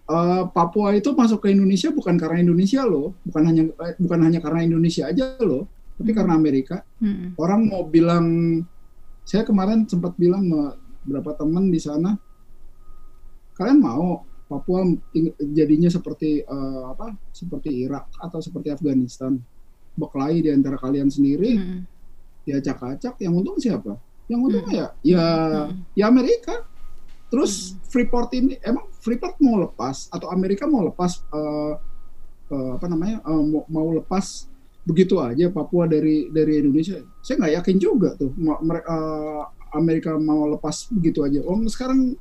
[0.04, 4.36] Uh, Papua itu masuk ke Indonesia bukan karena Indonesia loh bukan hanya eh, bukan hanya
[4.36, 5.64] karena Indonesia aja loh
[5.96, 6.18] tapi Hmm.
[6.20, 7.32] karena Amerika Hmm.
[7.40, 8.26] orang mau bilang
[9.24, 12.16] saya kemarin sempat bilang sama beberapa teman di sana
[13.54, 14.84] kalian mau Papua
[15.40, 19.40] jadinya seperti eh, apa seperti Irak atau seperti Afghanistan
[19.96, 21.82] berkelahi di antara kalian sendiri Hmm.
[22.44, 23.96] diacak-acak yang untung siapa
[24.28, 24.76] yang untung Hmm.
[24.76, 25.80] ya ya Hmm.
[25.96, 26.60] ya Amerika
[27.32, 31.72] terus Freeport ini emang Freeport mau lepas atau Amerika mau lepas eh,
[32.52, 34.44] eh, apa namanya eh, mau, mau lepas
[34.84, 37.00] begitu aja Papua dari dari Indonesia.
[37.24, 38.32] Saya nggak yakin juga tuh.
[38.36, 39.42] Ma- mere- eh,
[39.74, 41.40] Amerika mau lepas begitu aja.
[41.42, 42.14] Oh sekarang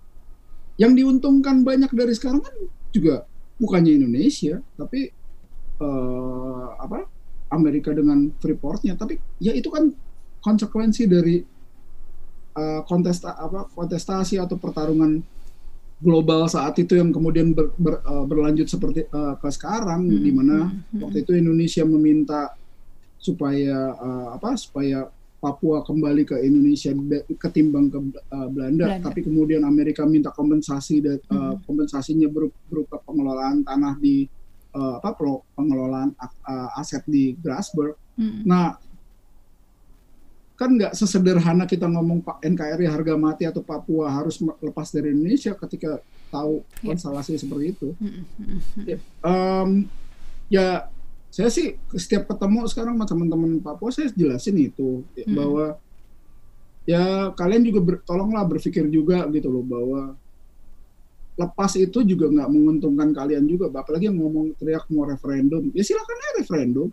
[0.79, 2.55] yang diuntungkan banyak dari sekarang kan
[2.89, 3.29] juga
[3.61, 5.11] bukannya Indonesia tapi
[5.79, 7.05] eh, apa
[7.53, 8.97] Amerika dengan Freeportnya.
[8.97, 9.93] Tapi ya itu kan
[10.41, 11.43] konsekuensi dari
[12.57, 15.21] eh, kontesta apa kontestasi atau pertarungan
[16.03, 20.19] global saat itu yang kemudian ber- ber- eh, berlanjut seperti eh, ke sekarang Hmm.
[20.19, 20.99] di mana Hmm.
[21.01, 22.51] waktu itu Indonesia meminta
[23.17, 25.07] supaya eh, apa supaya
[25.43, 26.95] Papua kembali ke Indonesia
[27.35, 29.05] ketimbang ke eh, Belanda, Belanda.
[29.05, 31.59] tapi kemudian Amerika minta kompensasi dan eh, Hmm.
[31.63, 34.27] kompensasinya beru- berupa pengelolaan tanah di
[34.73, 35.13] eh, apa
[35.53, 36.11] pengelolaan
[36.73, 37.95] aset di Grasberg.
[38.17, 38.41] Hmm.
[38.43, 38.73] Nah,
[40.53, 45.57] kan nggak sesederhana kita ngomong Pak NKRI harga mati atau Papua harus lepas dari Indonesia
[45.57, 45.97] ketika
[46.29, 46.93] tahu Iya.
[46.93, 47.87] konstelasi seperti itu.
[47.97, 48.21] Hmm.
[48.37, 48.59] Hmm.
[49.21, 49.69] Em,
[50.47, 50.87] ya
[51.29, 55.35] saya sih setiap ketemu sekarang sama teman-teman Papua saya jelasin itu ya, Hmm.
[55.35, 55.65] bahwa
[56.85, 60.01] ya kalian juga ber- tolonglah berpikir juga gitu loh bahwa
[61.33, 66.13] lepas itu juga nggak menguntungkan kalian juga apalagi yang ngomong teriak mau referendum ya silakan
[66.13, 66.87] aja referendum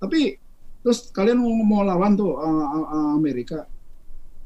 [0.00, 0.40] tapi
[0.80, 3.66] terus kalian mau mau lawan tuh uh, uh, uh, Amerika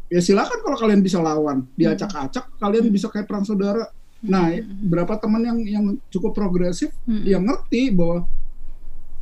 [0.06, 3.88] ya silakan kalau kalian bisa lawan diacak-acak kalian bisa kayak perang saudara
[4.20, 4.86] nah Hmm.
[4.86, 7.22] berapa teman yang yang cukup progresif Hmm.
[7.22, 8.22] dia ngerti bahwa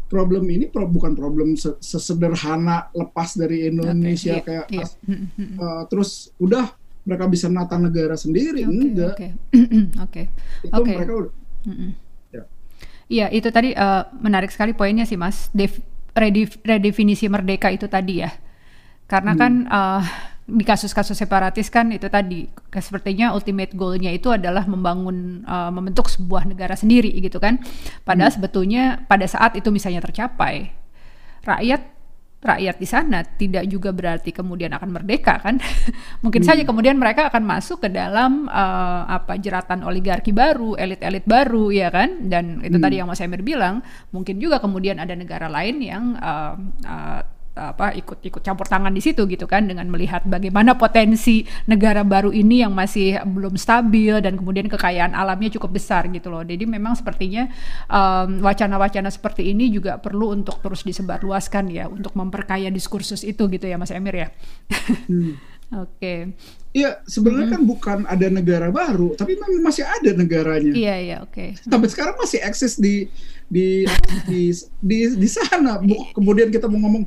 [0.06, 4.82] problem ini pro- bukan problem se- sesederhana lepas dari Indonesia Oke, iya, kayak iya.
[4.82, 5.26] as- Hmm.
[5.32, 5.56] Hmm.
[5.56, 9.28] uh, terus udah mereka bisa nata negara sendiri Oke, enggak Oke.
[10.04, 10.22] Oke.
[10.60, 10.92] itu Oke.
[10.92, 11.32] mereka udah.
[12.28, 12.42] Ya.
[13.08, 15.48] Iya, itu tadi eh, menarik sekali poinnya sih, Mas.
[15.50, 15.80] Def-
[16.14, 18.30] redef- redefinisi merdeka itu tadi ya.
[19.06, 19.40] Karena Hmm.
[19.40, 20.02] kan eh,
[20.50, 26.46] di kasus-kasus separatis kan itu tadi sepertinya ultimate goalnya itu adalah membangun eh, membentuk sebuah
[26.46, 27.58] negara sendiri gitu kan.
[28.02, 28.38] Padahal Hmm.
[28.42, 30.70] sebetulnya pada saat itu misalnya tercapai,
[31.46, 31.80] rakyat
[32.40, 35.61] rakyat di sana tidak juga berarti kemudian akan merdeka kan
[36.24, 36.48] mungkin Hmm.
[36.57, 41.92] saja kemudian mereka akan masuk ke dalam eh, apa jeratan oligarki baru elit-elit baru ya
[41.92, 42.85] kan dan itu Hmm.
[42.88, 46.55] tadi yang Mas Emir bilang mungkin juga kemudian ada negara lain yang eh,
[46.88, 47.20] eh,
[47.60, 52.64] apa ikut-ikut campur tangan di situ gitu kan dengan melihat bagaimana potensi negara baru ini
[52.64, 56.40] yang masih belum stabil dan kemudian kekayaan alamnya cukup besar gitu loh.
[56.40, 57.52] Jadi memang sepertinya
[57.86, 63.68] em, wacana-wacana seperti ini juga perlu untuk terus disebarluaskan ya untuk memperkaya diskursus itu gitu
[63.68, 64.28] ya Mas Emir ya.
[65.06, 65.36] Hmm.
[65.70, 66.34] Oke.
[66.74, 70.70] Iya, sebenarnya kan bukan ada negara baru, tapi memang masih ada negaranya.
[70.70, 71.58] Iya iya oke.
[71.62, 73.06] Sampai sekarang masih eksis di
[73.46, 73.86] di
[74.30, 74.50] di
[74.82, 75.78] di, di sana.
[75.78, 77.06] Bu- Kemudian kita mau ngomong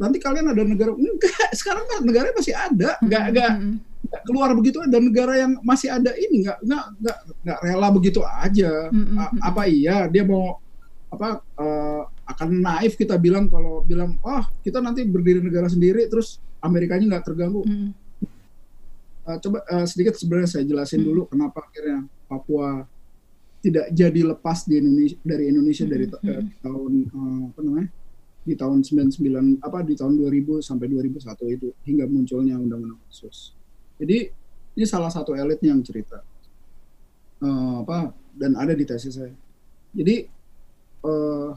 [0.00, 3.74] nanti kalian ada negara enggak, sekarang kan negaranya masih ada, enggak enggak Mm-mm.
[4.00, 8.20] nggak keluar begitu ada negara yang masih ada ini nggak nggak nggak nggak rela begitu
[8.24, 8.88] aja.
[8.90, 10.56] A- apa iya dia mau
[11.06, 16.40] apa eh, akan naif kita bilang kalau bilang wah kita nanti berdiri negara sendiri terus
[16.58, 17.92] Amerikanya nggak terganggu Mm-mm.
[19.20, 21.06] Eh, coba eh, sedikit sebenarnya saya jelasin Hmm.
[21.06, 22.88] dulu kenapa akhirnya Papua
[23.60, 26.32] tidak jadi lepas di Indonesia dari Indonesia dari ta- Hmm.
[26.32, 27.88] eh, tahun eh, apa namanya
[28.40, 33.52] di tahun 99 apa di tahun 2000 sampai 2001 itu hingga munculnya undang-undang khusus.
[34.00, 34.32] Jadi
[34.76, 36.24] ini salah satu elitnya yang cerita
[37.40, 39.32] Eh, apa dan ada di tesis saya.
[39.96, 40.28] Jadi
[41.00, 41.48] eh,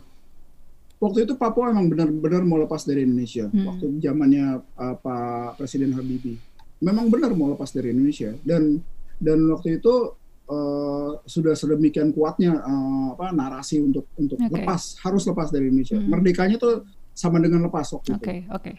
[0.96, 3.68] waktu itu Papua memang benar-benar mau lepas dari Indonesia Hmm.
[3.68, 6.40] waktu zamannya eh, Pak Presiden Habibie.
[6.80, 8.80] Memang benar mau lepas dari Indonesia dan
[9.20, 10.16] dan waktu itu
[10.50, 14.52] eh, sudah sedemikian kuatnya eh, apa narasi untuk untuk Oke.
[14.60, 15.98] lepas harus lepas dari Indonesia.
[16.00, 16.10] Hmm.
[16.10, 18.64] Merdekanya tuh sama dengan lepas waktu Oke, okay, oke.
[18.64, 18.76] Okay.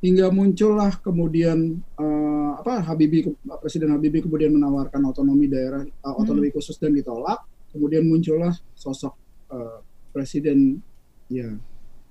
[0.00, 6.56] Hingga muncullah kemudian uh, apa Habibie Presiden Habibie kemudian menawarkan otonomi daerah uh, otonomi hmm.
[6.56, 7.44] khusus dan ditolak.
[7.68, 9.12] Kemudian muncullah sosok
[9.52, 10.80] uh, Presiden
[11.28, 11.52] ya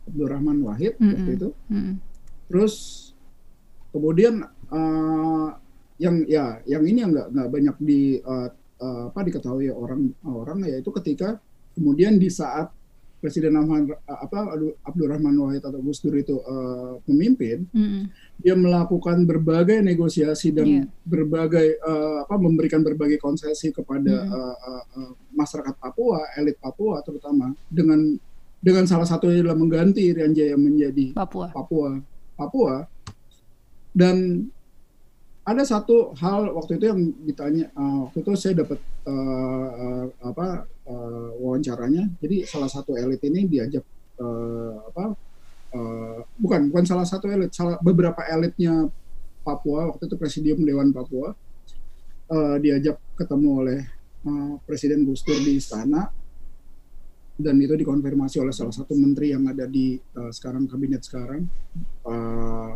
[0.06, 1.14] Abdurrahman Wahid hmm.
[1.18, 1.50] waktu itu.
[1.66, 1.94] Hmm.
[2.46, 2.74] Terus
[3.90, 5.50] kemudian uh,
[5.98, 10.66] yang ya yang ini yang nggak nggak banyak di uh, uh, apa diketahui orang orang
[10.66, 11.38] yaitu ketika
[11.76, 12.72] kemudian di saat
[13.20, 14.56] Presiden Ahmad apa
[14.88, 18.04] Abdurrahman Wahid atau Gus Dur itu uh, memimpin, mm.
[18.40, 20.86] dia melakukan berbagai negosiasi dan yeah.
[21.04, 24.32] berbagai uh, apa memberikan berbagai konsesi kepada mm.
[24.32, 28.16] uh, uh, uh, masyarakat Papua, elit Papua terutama dengan
[28.64, 31.52] dengan salah satunya adalah mengganti Irian Jaya menjadi Papua.
[31.52, 32.00] Papua.
[32.40, 32.88] Papua.
[33.92, 34.48] Dan
[35.50, 38.78] ada satu hal waktu itu yang ditanya uh, waktu itu saya dapat
[39.10, 42.06] uh, uh, apa uh, wawancaranya.
[42.22, 43.82] Jadi salah satu elit ini diajak
[44.22, 45.18] uh, apa
[45.74, 48.94] uh, bukan bukan salah satu elit salah beberapa elitnya
[49.42, 51.34] Papua waktu itu presidium Dewan Papua
[52.30, 53.82] uh, diajak ketemu oleh
[54.30, 56.14] uh, Presiden Gus Dur di istana.
[57.40, 61.48] Dan itu dikonfirmasi oleh salah satu menteri yang ada di uh, sekarang kabinet sekarang.
[62.04, 62.76] Uh,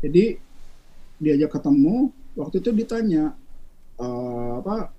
[0.00, 0.40] jadi
[1.16, 3.32] diajak ketemu waktu itu ditanya
[3.96, 4.92] uh, apa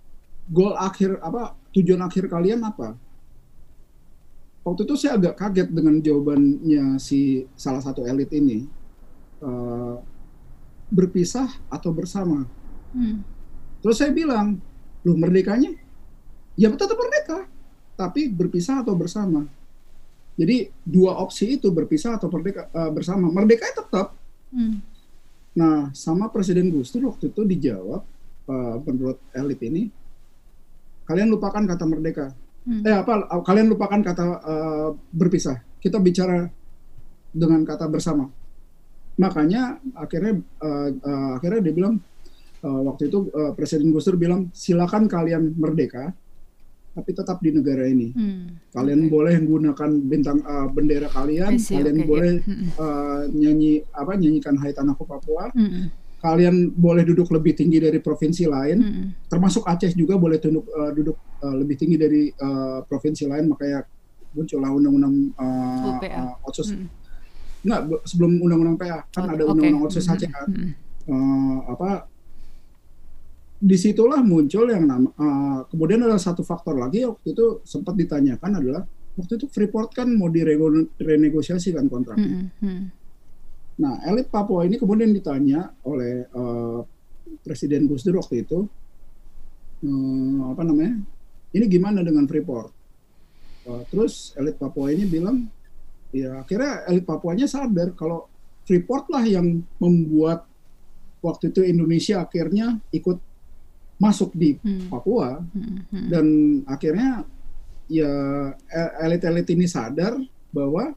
[0.49, 2.97] goal akhir apa tujuan akhir kalian apa?
[4.65, 8.67] Waktu itu saya agak kaget dengan jawabannya si salah satu elit ini.
[9.37, 10.01] Uh,
[10.89, 12.47] berpisah atau bersama?
[12.95, 13.19] Hmm.
[13.83, 14.57] terus saya bilang
[15.03, 15.75] lu merdekanya?
[16.57, 17.45] Ya tetap merdeka
[17.93, 19.45] tapi berpisah atau bersama.
[20.39, 23.29] Jadi dua opsi itu berpisah atau merdeka uh, bersama.
[23.29, 24.17] Merdeka tetap.
[24.49, 24.96] Hmm
[25.57, 28.05] Nah, sama Presiden Gus Dur waktu itu dijawab
[28.45, 29.89] uh, menurut elit ini,
[31.09, 32.29] kalian lupakan kata merdeka.
[32.61, 32.85] Hmm.
[32.85, 33.25] Eh apa?
[33.41, 35.57] Kalian lupakan kata uh, berpisah.
[35.81, 36.45] Kita bicara
[37.33, 38.29] dengan kata bersama.
[39.17, 41.97] Makanya akhirnya uh, uh, akhirnya dia bilang
[42.61, 46.13] uh, waktu itu uh, Presiden Gus Dur bilang silakan kalian merdeka,
[46.97, 48.09] tapi tetap di negara ini.
[48.09, 48.57] Hmm.
[48.73, 49.11] Kalian okay.
[49.13, 52.81] boleh menggunakan bintang uh, bendera kalian, see, kalian okay, boleh yeah.
[52.81, 55.53] uh, nyanyi apa nyanyikan Hai Tanahku Papua.
[55.53, 55.93] Hmm.
[56.17, 59.29] Kalian boleh duduk lebih tinggi dari provinsi lain, hmm.
[59.29, 63.45] termasuk Aceh juga boleh duduk uh, duduk uh, lebih tinggi dari uh, provinsi lain.
[63.53, 63.85] Makanya
[64.33, 66.73] muncullah undang-undang uh, uh, otsus.
[66.73, 66.89] Hmm.
[67.61, 69.93] Enggak, sebelum undang-undang PA kan oh, ada undang-undang okay.
[69.93, 70.49] otsus Aceh kan.
[70.49, 70.73] Hmm.
[71.07, 72.09] Uh, apa
[73.57, 78.61] di situlah muncul yang nama uh, kemudian ada satu faktor lagi waktu itu sempat ditanyakan
[78.61, 78.83] adalah
[79.17, 82.21] waktu itu Freeport kan mau direnegosiasi kan kontrak.
[82.21, 82.79] Mm -hmm.
[83.81, 86.85] Nah elit Papua ini kemudian ditanya oleh uh,
[87.41, 88.69] Presiden Gus Dur waktu itu
[89.81, 91.01] uh, apa namanya
[91.57, 92.69] ini gimana dengan Freeport?
[93.65, 95.49] Uh, terus elit Papua ini bilang
[96.13, 98.29] ya akhirnya elit Papuanya sadar kalau
[98.67, 100.43] Freeport lah yang membuat
[101.23, 103.26] waktu itu Indonesia akhirnya ikut
[103.97, 104.93] masuk di hmm.
[104.93, 105.77] Papua hmm.
[105.89, 106.07] Hmm.
[106.09, 106.25] dan
[106.69, 107.25] akhirnya
[107.89, 108.11] ya
[109.01, 110.13] elit-elit ini sadar
[110.53, 110.93] bahwa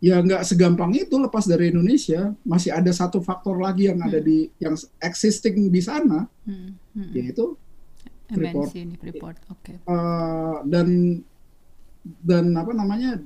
[0.00, 4.08] ya nggak segampang itu lepas dari Indonesia masih ada satu faktor lagi yang hmm.
[4.08, 6.70] ada di yang existing di sana hmm.
[6.96, 7.10] Hmm.
[7.12, 7.54] yaitu
[8.30, 8.70] Freeport,
[9.02, 9.36] Freeport.
[9.58, 9.76] Okay.
[9.90, 11.18] Uh, dan
[12.22, 13.18] dan apa namanya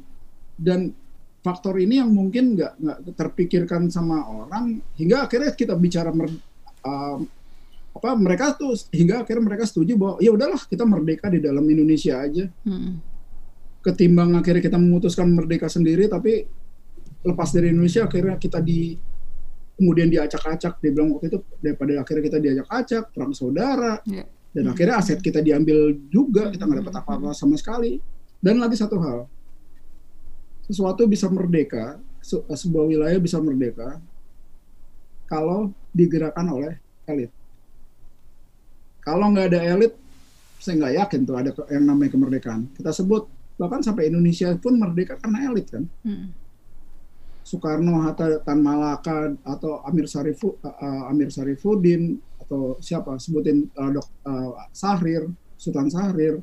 [0.56, 0.96] dan
[1.44, 6.32] faktor ini yang mungkin nggak nggak terpikirkan sama orang hingga akhirnya kita bicara mer,
[6.88, 7.20] uh,
[7.94, 12.18] apa mereka tuh hingga akhirnya mereka setuju bahwa ya udahlah kita merdeka di dalam Indonesia
[12.18, 12.92] aja hmm.
[13.86, 16.42] ketimbang akhirnya kita memutuskan merdeka sendiri tapi
[17.22, 18.98] lepas dari Indonesia akhirnya kita di
[19.78, 24.26] kemudian diacak-acak dia bilang waktu itu daripada akhirnya kita diacak-acak perang saudara yeah.
[24.50, 24.72] dan hmm.
[24.74, 27.38] akhirnya aset kita diambil juga kita nggak dapat apa-apa hmm.
[27.38, 28.02] sama sekali
[28.42, 29.30] dan lagi satu hal
[30.66, 32.02] sesuatu bisa merdeka
[32.50, 34.02] sebuah wilayah bisa merdeka
[35.30, 36.74] kalau digerakkan oleh
[37.06, 37.30] elit
[39.04, 39.92] kalau nggak ada elit,
[40.56, 42.72] saya nggak yakin tuh ada yang namanya kemerdekaan.
[42.72, 43.28] Kita sebut
[43.60, 45.84] bahkan sampai Indonesia pun merdeka karena elit kan.
[46.02, 46.32] Hmm.
[47.44, 54.08] Soekarno, Hatta, Tan Malaka atau Amir Sarifu, uh, Amir Sarifuddin atau siapa sebutin uh, Dok
[54.24, 55.28] uh, Sahrir,
[55.60, 56.40] Sultan Sahrir,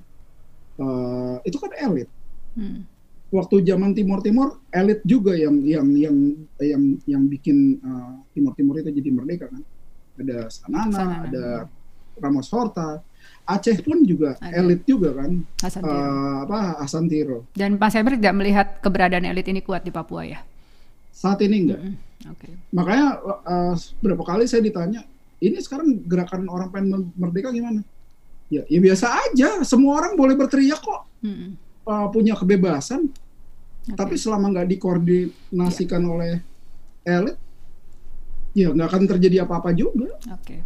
[0.77, 2.05] uh, itu kan elit.
[2.53, 2.85] Hmm.
[3.33, 6.17] Waktu zaman Timur Timur elit juga yang yang yang
[6.61, 9.65] yang yang bikin uh, Timur Timur itu jadi merdeka kan.
[10.21, 11.25] Ada Sanana, Sanana.
[11.25, 11.45] ada
[12.21, 13.01] Ramos Horta,
[13.51, 14.61] Aceh pun juga Ada.
[14.61, 15.97] elit juga kan, Hasan Tiro.
[15.97, 17.39] Uh, apa Hasan Tiro.
[17.57, 20.39] Dan Pak Semer tidak melihat keberadaan elit ini kuat di Papua ya?
[21.11, 21.81] Saat ini enggak.
[21.81, 22.09] Mm -hmm.
[22.37, 22.53] Okay.
[22.69, 25.01] Makanya uh, berapa kali saya ditanya,
[25.41, 27.81] ini sekarang gerakan orang pengen merdeka gimana?
[28.47, 29.65] Ya, ya biasa aja.
[29.65, 31.01] Semua orang boleh berteriak kok.
[31.25, 31.49] Mm -hmm.
[31.89, 33.09] uh, punya kebebasan.
[33.81, 33.97] Okay.
[33.97, 36.13] Tapi selama nggak dikoordinasikan yeah.
[36.13, 36.33] oleh
[37.01, 37.37] elit,
[38.53, 40.13] ya nggak akan terjadi apa-apa juga.
[40.13, 40.59] Oke, okay.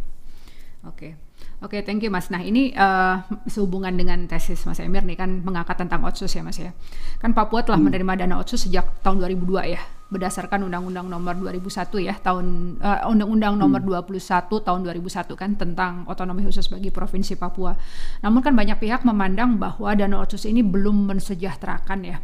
[0.84, 0.92] oke.
[0.92, 1.25] Okay.
[1.64, 2.28] Oke, okay, thank you Mas.
[2.28, 6.60] Nah, ini uh, sehubungan dengan tesis Mas Emir nih kan mengangkat tentang otsus ya Mas
[6.60, 6.76] ya.
[7.16, 7.88] Kan Papua telah hmm.
[7.88, 13.58] menerima dana otsus sejak tahun 2002 ya berdasarkan Undang-Undang Nomor 2001 ya tahun uh, Undang-Undang
[13.58, 14.06] Nomor hmm.
[14.06, 17.74] 21 tahun 2001 kan tentang otonomi khusus bagi provinsi Papua.
[18.22, 22.16] Namun kan banyak pihak memandang bahwa dana otsus ini belum mensejahterakan ya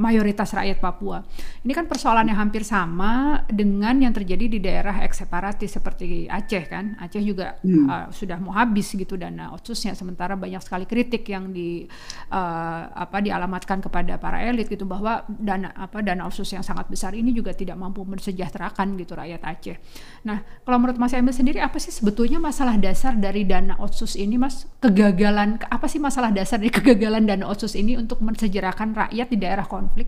[0.00, 1.20] mayoritas rakyat Papua.
[1.60, 6.64] Ini kan persoalan yang hampir sama dengan yang terjadi di daerah eks separatis seperti Aceh
[6.64, 6.96] kan.
[6.96, 7.86] Aceh juga hmm.
[7.92, 11.84] uh, sudah mau habis gitu dana otsusnya sementara banyak sekali kritik yang di
[12.32, 17.01] uh, apa dialamatkan kepada para elit gitu bahwa dana apa dana otsus yang sangat besar
[17.02, 19.74] besar ini juga tidak mampu mensejahterakan gitu rakyat Aceh.
[20.22, 24.38] Nah, kalau menurut Mas Emil sendiri apa sih sebetulnya masalah dasar dari dana otsus ini,
[24.38, 24.70] Mas?
[24.78, 29.66] Kegagalan apa sih masalah dasar dari kegagalan dana otsus ini untuk mensejahterakan rakyat di daerah
[29.66, 30.06] konflik?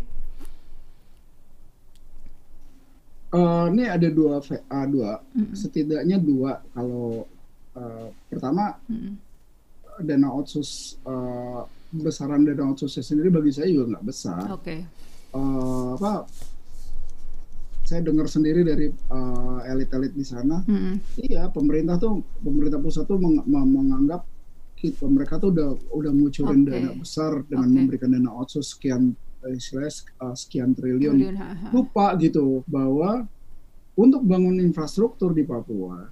[3.35, 5.55] Uh, ini ada dua uh, dua mm -hmm.
[5.59, 7.27] setidaknya dua kalau
[7.75, 9.15] uh, pertama mm -hmm.
[10.07, 14.47] dana otsus uh, besaran dana otsusnya sendiri bagi saya juga nggak besar.
[14.55, 14.63] Oke.
[14.63, 14.81] Okay.
[15.35, 16.31] Uh, apa
[17.85, 20.95] saya dengar sendiri dari uh, elit-elit di sana, mm-hmm.
[21.21, 24.25] iya pemerintah tuh pemerintah pusat tuh meng- menganggap
[24.81, 26.81] kita, mereka tuh udah udah ngucurin okay.
[26.81, 27.77] dana besar dengan okay.
[27.77, 29.13] memberikan dana otsus sekian
[29.45, 29.93] istilahnya
[30.25, 31.37] uh, sekian triliun,
[31.69, 33.29] lupa gitu bahwa
[33.95, 36.09] untuk bangun infrastruktur di Papua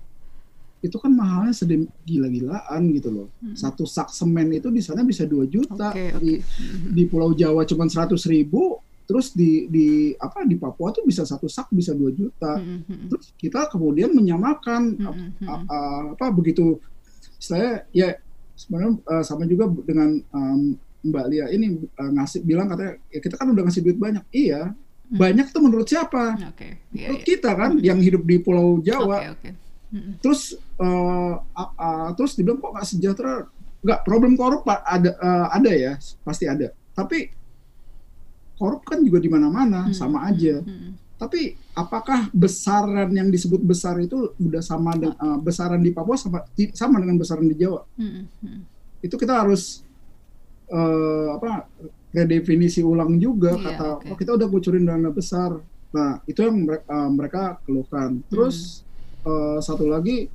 [0.82, 3.28] itu kan mahalnya sedih gila-gilaan gitu loh.
[3.38, 3.54] Hmm.
[3.54, 5.94] Satu sak semen itu di sana bisa 2 juta.
[5.94, 6.18] Okay, okay.
[6.18, 6.32] Di,
[6.90, 11.50] di Pulau Jawa cuma 100 ribu, terus di di apa di Papua tuh bisa satu
[11.50, 13.10] sak bisa dua juta mm-hmm.
[13.10, 15.46] terus kita kemudian menyamakan mm-hmm.
[15.46, 15.78] apa,
[16.14, 16.78] apa begitu
[17.42, 18.14] saya ya
[18.54, 23.34] sebenarnya uh, sama juga dengan um, Mbak Lia ini uh, ngasih bilang katanya ya kita
[23.34, 25.18] kan udah ngasih duit banyak iya mm-hmm.
[25.18, 26.78] banyak tuh menurut siapa okay.
[26.94, 27.30] yeah, menurut yeah.
[27.34, 27.88] kita kan mm-hmm.
[27.90, 29.52] yang hidup di Pulau Jawa okay, okay.
[29.92, 30.14] Mm-hmm.
[30.22, 33.34] terus uh, uh, uh, terus dibilang kok nggak sejahtera
[33.82, 37.41] nggak problem korup ada uh, ada ya pasti ada tapi
[38.58, 39.94] korup kan juga di mana-mana hmm.
[39.94, 40.60] sama aja.
[40.62, 40.94] Hmm.
[41.18, 46.42] Tapi apakah besaran yang disebut besar itu udah sama dengan uh, besaran di Papua sama
[46.74, 47.86] sama dengan besaran di Jawa?
[47.94, 48.26] Hmm.
[48.42, 48.60] Hmm.
[48.98, 49.86] Itu kita harus
[50.70, 51.70] uh, apa
[52.12, 54.10] redefinisi ulang juga yeah, kata okay.
[54.12, 55.56] oh kita udah bocorin dana besar.
[55.92, 58.10] Nah, itu yang mereka, uh, mereka keluhkan.
[58.26, 58.82] Terus
[59.22, 59.28] hmm.
[59.28, 60.26] uh, satu lagi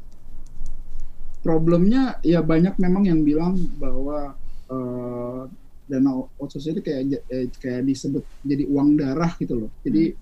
[1.43, 4.35] problemnya ya banyak memang yang bilang bahwa
[4.67, 5.47] uh,
[5.87, 9.71] dana otsus itu kayak eh, kayak disebut jadi uang darah gitu loh.
[9.81, 10.19] Jadi hmm.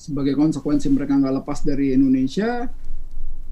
[0.00, 2.66] sebagai konsekuensi mereka nggak lepas dari Indonesia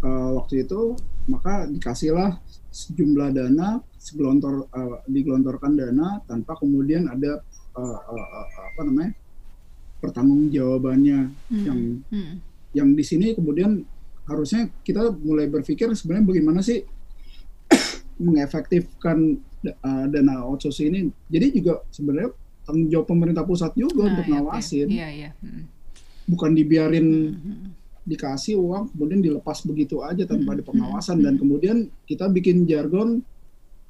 [0.04, 0.96] uh, waktu itu
[1.28, 7.42] maka dikasihlah sejumlah dana segelontor uh, digelontorkan dana tanpa kemudian ada
[7.76, 9.12] uh, uh, uh, apa namanya
[10.00, 11.18] pertanggungjawabannya
[11.52, 11.64] hmm.
[11.66, 12.34] yang hmm.
[12.72, 13.84] yang di sini kemudian
[14.24, 16.80] harusnya kita mulai berpikir sebenarnya bagaimana sih
[18.24, 22.32] mengefektifkan uh, dana outsourcing ini jadi juga sebenarnya
[22.64, 25.30] tanggung jawab pemerintah pusat juga nah, untuk iya, ngawasin iya, iya.
[25.40, 25.64] Hmm.
[26.28, 27.68] bukan dibiarin hmm, hmm.
[28.06, 30.56] dikasih uang kemudian dilepas begitu aja tanpa hmm.
[30.60, 31.24] ada pengawasan hmm.
[31.26, 31.76] dan kemudian
[32.08, 33.20] kita bikin jargon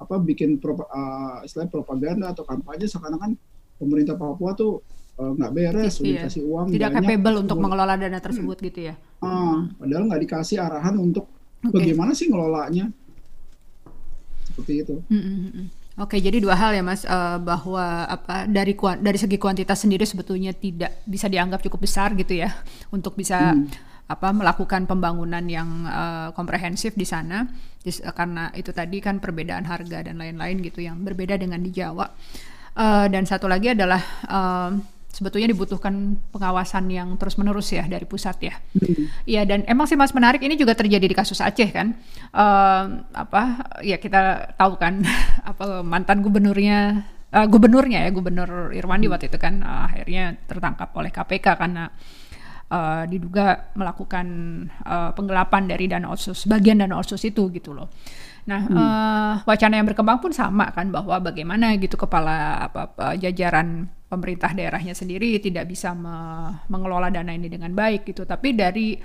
[0.01, 3.37] apa bikin pro, uh, istilah propaganda atau kampanye seakan-akan
[3.77, 4.81] pemerintah Papua tuh
[5.21, 6.25] uh, nggak uh, beres, iya.
[6.25, 8.65] dikasih uang tidak banyak, capable untuk mengelola dana tersebut hmm.
[8.73, 8.95] gitu ya.
[9.21, 11.29] Uh, padahal nggak dikasih arahan untuk
[11.61, 11.69] okay.
[11.69, 12.89] bagaimana sih ngelolanya
[14.51, 14.95] seperti itu.
[15.07, 15.65] Mm-hmm.
[15.99, 20.55] Oke, jadi dua hal ya Mas uh, bahwa apa dari dari segi kuantitas sendiri sebetulnya
[20.55, 22.47] tidak bisa dianggap cukup besar gitu ya
[22.95, 24.07] untuk bisa mm.
[24.07, 27.43] apa melakukan pembangunan yang uh, komprehensif di sana
[27.83, 31.75] Dis, uh, karena itu tadi kan perbedaan harga dan lain-lain gitu yang berbeda dengan di
[31.75, 32.07] Jawa.
[32.71, 33.99] Uh, dan satu lagi adalah
[34.31, 34.71] uh,
[35.11, 38.55] sebetulnya dibutuhkan pengawasan yang terus menerus ya dari pusat ya.
[39.27, 39.49] Iya hmm.
[39.51, 41.93] dan emang sih mas menarik ini juga terjadi di kasus Aceh kan.
[42.31, 45.03] Uh, apa ya kita tahu kan
[45.51, 47.03] apa mantan gubernurnya
[47.35, 49.13] uh, gubernurnya ya gubernur Irwandi hmm.
[49.13, 51.91] waktu itu kan uh, akhirnya tertangkap oleh KPK karena
[52.71, 54.25] uh, diduga melakukan
[54.87, 57.91] uh, penggelapan dari dana otsus bagian dana otsus itu gitu loh.
[58.49, 58.77] Nah, hmm.
[58.77, 64.51] uh, wacana yang berkembang pun sama kan bahwa bagaimana gitu kepala apa, apa jajaran pemerintah
[64.51, 68.25] daerahnya sendiri tidak bisa me mengelola dana ini dengan baik gitu.
[68.25, 68.97] Tapi dari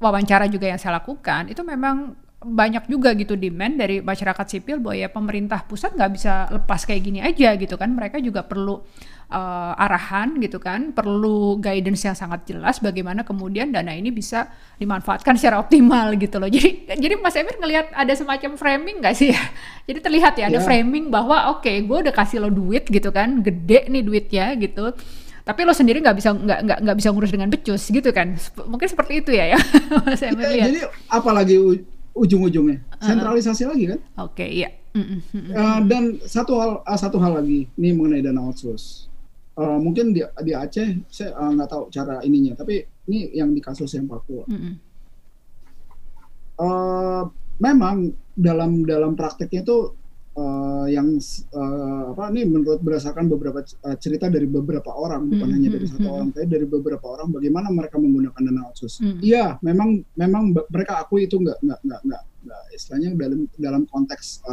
[0.00, 4.96] wawancara juga yang saya lakukan itu memang banyak juga gitu demand dari masyarakat sipil bahwa
[4.96, 8.84] ya pemerintah pusat nggak bisa lepas kayak gini aja gitu kan mereka juga perlu
[9.30, 15.34] uh, arahan gitu kan, perlu guidance yang sangat jelas bagaimana kemudian dana ini bisa dimanfaatkan
[15.34, 16.50] secara optimal gitu loh.
[16.50, 19.42] Jadi jadi Mas Emir ngelihat ada semacam framing nggak sih ya?
[19.88, 20.66] Jadi terlihat ya ada yeah.
[20.66, 24.90] framing bahwa oke okay, gue udah kasih lo duit gitu kan, gede nih duitnya gitu.
[25.46, 28.34] Tapi lo sendiri nggak bisa nggak nggak nggak bisa ngurus dengan becus gitu kan?
[28.34, 29.58] Sep- Mungkin seperti itu ya ya.
[30.06, 30.66] Mas Emir Ya, lihat.
[30.74, 31.56] jadi apalagi
[32.16, 34.72] ujung-ujungnya sentralisasi lagi kan Oke, iya.
[34.96, 35.52] Mm, mm, mm.
[35.52, 39.12] Eh, dan satu hal ah, satu hal lagi ini mengenai dana outsource
[39.56, 42.76] Eh, mungkin di di Aceh saya eh, nggak tahu cara ininya tapi
[43.08, 44.74] ini yang di kasus yang Papua Mm, mm.
[46.56, 47.22] Eh,
[47.56, 47.96] memang
[48.32, 49.96] dalam dalam prakteknya itu
[50.36, 53.64] eh, yang eh, apa nih menurut berdasarkan beberapa
[53.96, 57.72] cerita dari beberapa orang bukan Mhm, hanya dari satu orang tapi dari beberapa orang bagaimana
[57.72, 59.00] mereka menggunakan dana outsource.
[59.00, 59.24] Mhm.
[59.24, 62.02] Iya, memang memang be- mereka akui itu nggak nggak nggak
[62.44, 64.44] nggak istilahnya dalam dalam konteks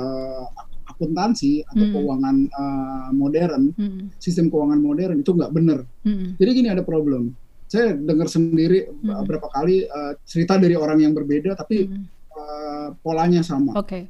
[0.56, 1.94] ak- akuntansi atau Mhm.
[1.94, 5.80] keuangan eh, modern, Mm, sistem keuangan modern itu nggak benar.
[6.02, 7.34] mm, Jadi gini ada problem.
[7.66, 9.26] Saya dengar sendiri Mhm.
[9.26, 12.06] beberapa kali eh, cerita dari orang yang berbeda tapi mm.
[12.34, 13.74] eh, polanya sama.
[13.76, 14.06] Oke.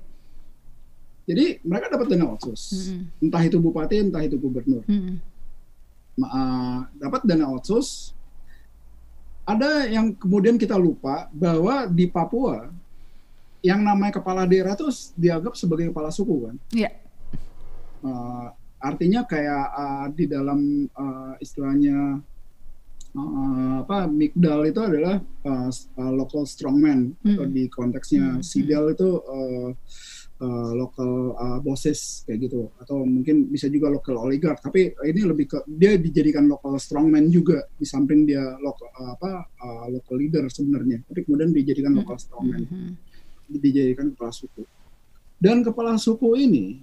[1.24, 5.16] Jadi mereka dapat dana outsource, Mm, entah itu bupati, entah itu gubernur, mm,
[6.14, 8.12] Ma- eh, dapat dana outsource.
[9.44, 12.72] Ada yang kemudian kita lupa bahwa di Papua
[13.64, 14.86] yang namanya kepala daerah itu
[15.16, 16.56] dianggap sebagai kepala suku kan.
[16.70, 16.92] Iya.
[18.04, 18.48] Eh,
[18.78, 22.20] artinya kayak eh, di dalam eh, istilahnya
[23.10, 25.24] eh, apa Mikdal itu adalah
[25.70, 27.52] s- eh, local strongman atau Mm.
[27.52, 29.70] di konteksnya Mm, Sidel itu eh,
[30.36, 35.48] eh, local eh, bosses kayak gitu atau mungkin bisa juga local oligarch tapi ini lebih
[35.48, 41.08] ke dia dijadikan local strongman juga di samping dia local apa eh, local leader sebenarnya
[41.08, 43.13] tapi kemudian dijadikan local strongman Mhm.
[43.60, 44.64] Dijadikan kepala suku.
[45.38, 46.80] Dan kepala suku ini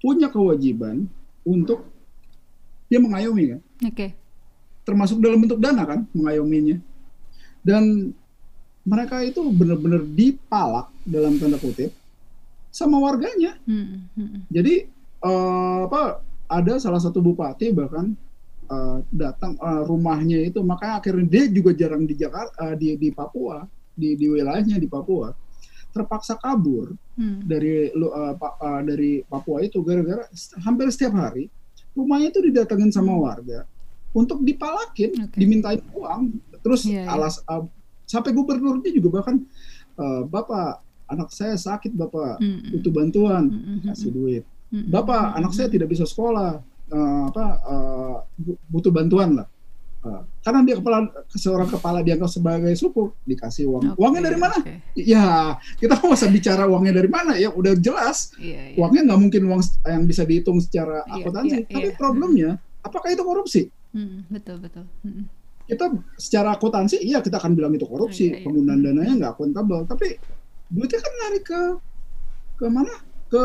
[0.00, 1.04] punya kewajiban
[1.44, 1.84] untuk
[2.88, 4.16] dia mengayomi kan, Oke.
[4.88, 6.80] termasuk dalam bentuk dana kan mengayominya.
[7.60, 8.14] Dan
[8.88, 11.92] mereka itu benar-benar dipalak dalam tanda kutip
[12.72, 13.60] sama warganya.
[13.68, 14.74] Mm, mm, Jadi
[15.24, 18.16] eh, apa ada salah satu bupati bahkan
[18.72, 23.08] eh, datang eh, rumahnya itu makanya akhirnya dia juga jarang di Jakarta eh, di di
[23.12, 25.28] Papua di di wilayahnya di Papua
[25.98, 27.42] terpaksa kabur mm.
[27.42, 30.22] dari eh, Pa- eh, dari Papua itu gara-gara
[30.62, 31.50] hampir setiap hari
[31.92, 33.66] rumahnya itu didatengin sama warga
[34.14, 35.36] untuk dipalakin, Oke.
[35.36, 36.32] dimintain uang,
[36.62, 37.10] terus Iya, iya.
[37.10, 37.64] alas eh,
[38.06, 39.42] sampai gubernurnya juga bahkan
[39.98, 45.38] eh, bapak anak saya sakit bapak Mm, butuh bantuan mm, kasih duit, mm, bapak mm,
[45.42, 47.44] anak saya tidak bisa sekolah eh, apa
[48.38, 49.48] bu- butuh bantuan lah.
[49.98, 53.82] Eh, karena dia kepala seorang kepala dianggap sebagai suku dikasih uang.
[53.92, 54.54] Oke, Uangnya dari mana?
[54.54, 54.74] oke.
[54.94, 55.26] Ya,
[55.74, 58.30] kita nggak usah bicara uangnya dari mana ya, udah jelas.
[58.38, 58.76] Iya, iya.
[58.78, 61.56] Uangnya nggak mungkin uang yang bisa dihitung secara Iya, akuntansi.
[61.58, 61.98] iya, Tapi iya.
[61.98, 63.62] problemnya, apakah itu korupsi?
[63.90, 64.86] Mm, betul betul.
[65.02, 65.26] Mm,
[65.68, 65.84] Kita
[66.16, 68.30] secara akuntansi, iya kita akan bilang itu korupsi.
[68.30, 68.44] Iya, iya.
[68.46, 69.82] Penggunaan dananya nggak akuntabel.
[69.84, 70.14] Tapi
[70.70, 71.60] duitnya kan lari ke
[72.54, 72.94] ke mana?
[73.26, 73.44] Ke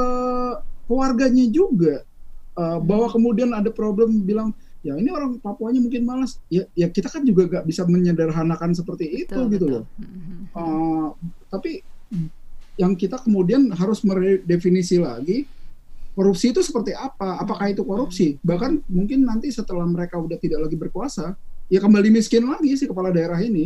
[0.86, 2.06] keluarganya juga.
[2.54, 4.54] Eh, bahwa kemudian ada problem bilang
[4.84, 6.38] ya ini orang Papuanya mungkin malas.
[6.52, 9.82] Ya, ya kita kan juga nggak bisa menyederhanakan seperti itu betul, gitu betul.
[9.82, 9.86] loh.
[10.54, 11.08] Uh,
[11.48, 11.82] tapi
[12.76, 15.48] yang kita kemudian harus meredefinisi lagi
[16.14, 17.42] korupsi itu seperti apa?
[17.42, 18.38] Apakah itu korupsi?
[18.46, 21.34] Bahkan mungkin nanti setelah mereka udah tidak lagi berkuasa,
[21.70, 23.66] ya kembali miskin lagi si kepala daerah ini.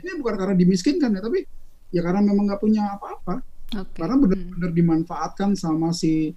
[0.00, 1.44] Ini bukan karena dimiskinkan ya, tapi
[1.92, 3.44] ya karena memang nggak punya apa-apa.
[3.84, 4.00] Oke.
[4.00, 6.32] Karena benar-benar dimanfaatkan sama si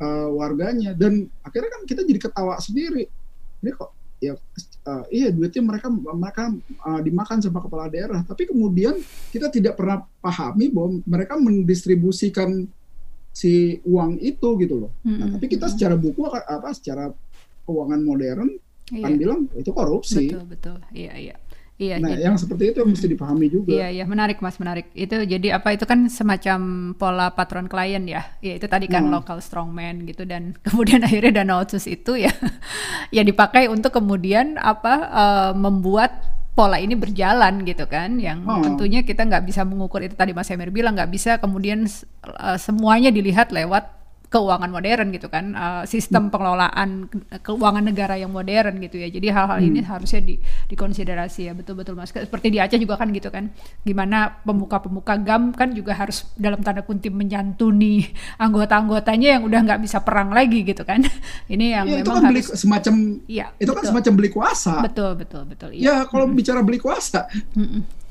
[0.00, 3.08] uh, warganya dan akhirnya kan kita jadi ketawa sendiri.
[3.66, 6.48] Ini kok ya uh, iya duitnya mereka mereka
[6.86, 8.96] uh, dimakan sama kepala daerah, tapi kemudian
[9.34, 12.64] kita tidak pernah pahami bahwa mereka mendistribusikan
[13.36, 14.92] si uang itu gitu loh.
[15.04, 17.12] Mm, Nah, tapi kita secara buku apa secara
[17.68, 18.48] keuangan modern
[18.88, 19.04] iya.
[19.04, 20.32] kan bilang itu korupsi.
[20.32, 20.78] Betul betul.
[20.96, 21.36] Iya iya.
[21.76, 22.00] Iya.
[22.00, 23.68] Nah, jadi- yang seperti itu yang mesti dipahami juga.
[23.68, 24.88] Iya, iya, menarik Mas, menarik.
[24.92, 26.58] Itu jadi apa itu kan semacam
[26.92, 28.24] pola patron klien ya.
[28.40, 29.12] Ya itu tadi kan Hmm.
[29.12, 32.32] local strongman gitu dan kemudian akhirnya dana otsus itu ya
[33.10, 36.16] ya dipakai untuk kemudian apa eh, membuat
[36.52, 38.64] pola ini berjalan gitu kan yang Oh.
[38.64, 43.12] tentunya kita nggak bisa mengukur itu tadi Mas Emir bilang nggak bisa kemudian eh, semuanya
[43.12, 43.95] dilihat lewat
[44.26, 49.06] keuangan modern gitu kan eh, sistem pengelolaan ke- keuangan negara yang modern gitu ya.
[49.06, 50.34] Jadi hal-hal ini harusnya di
[50.66, 52.10] dikonsiderasi ya betul-betul mas.
[52.10, 53.48] Seperti di Aceh juga kan gitu kan
[53.82, 60.02] gimana pemuka-pemuka GAM kan juga harus dalam tanda kutip menyantuni anggota-anggotanya yang udah nggak bisa
[60.02, 61.02] perang lagi gitu kan.
[61.52, 62.94] Ini yang Iya, itu memang kan beli harus semacam
[63.26, 63.90] iya itu kan betul.
[63.94, 64.74] semacam beli kuasa.
[64.82, 65.82] betul betul betul iya.
[65.84, 67.30] Ya kalau bicara beli kuasa,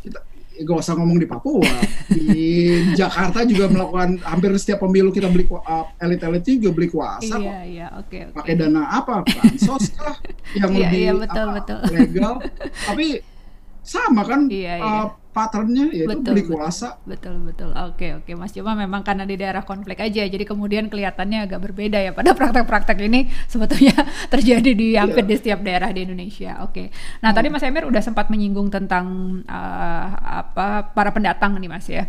[0.02, 1.66] kita ya gak usah ngomong di Papua.
[2.08, 2.40] Di
[3.00, 7.44] Jakarta juga melakukan hampir setiap pemilu kita beli uh, elit-elit juga beli kuasa kok.
[7.44, 9.26] iya iya oke oke Pakai dana apa?
[9.26, 10.16] Bansos kah?
[10.60, 11.80] Yang Iya, lebih iya, betul, apa, betul.
[11.92, 12.34] legal.
[12.86, 13.08] Tapi
[13.82, 15.04] sama kan Iya, uh, iya.
[15.36, 16.56] Patternnya yaitu Betul, beli betul.
[16.56, 16.88] kuasa.
[17.04, 17.76] Betul betul.
[17.76, 18.56] Oke oke Mas.
[18.56, 22.16] Cuma memang karena di daerah konflik aja, jadi kemudian kelihatannya agak berbeda ya.
[22.16, 23.92] Pada praktek-praktek ini sebetulnya
[24.34, 25.30] terjadi di hampir Iya.
[25.30, 26.64] di setiap daerah di Indonesia.
[26.64, 26.88] Oke.
[27.20, 29.06] Nah tadi Mas Emir udah sempat menyinggung tentang
[29.44, 32.08] eh, apa para pendatang nih Mas ya.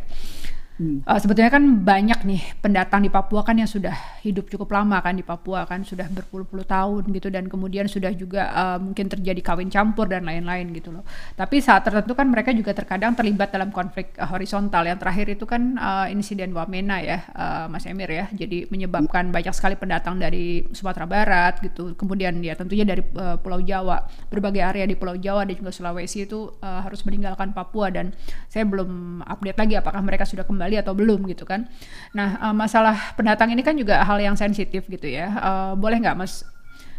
[0.77, 1.01] Hmm.
[1.09, 5.16] Eh, sebetulnya kan banyak nih pendatang di Papua kan yang sudah hidup cukup lama kan
[5.16, 9.72] di Papua kan sudah berpuluh-puluh tahun gitu dan kemudian sudah juga eh, mungkin terjadi kawin
[9.72, 11.01] campur dan lain-lain gitu loh.
[11.33, 14.85] Tapi saat tertentu kan mereka juga terkadang terlibat dalam konflik eh, horizontal.
[14.85, 18.29] Yang terakhir itu kan eh, insiden Wamena ya, eh, Mas Emir ya.
[18.37, 21.97] Jadi menyebabkan banyak sekali pendatang dari Sumatera Barat gitu.
[21.97, 26.29] Kemudian ya tentunya dari eh, Pulau Jawa, berbagai area di Pulau Jawa dan juga Sulawesi
[26.29, 28.12] itu eh, harus meninggalkan Papua dan
[28.53, 31.71] saya belum update lagi apakah mereka sudah kembali atau belum gitu kan.
[32.11, 35.31] Nah eh, masalah pendatang ini kan juga hal yang sensitif gitu ya.
[35.31, 36.43] Eh, boleh nggak Mas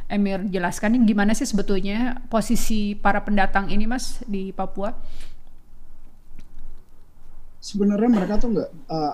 [0.07, 4.95] Emir jelaskan nih gimana sih sebetulnya posisi para pendatang ini Mas di Papua?
[7.59, 9.13] Sebenarnya mereka tuh nggak uh,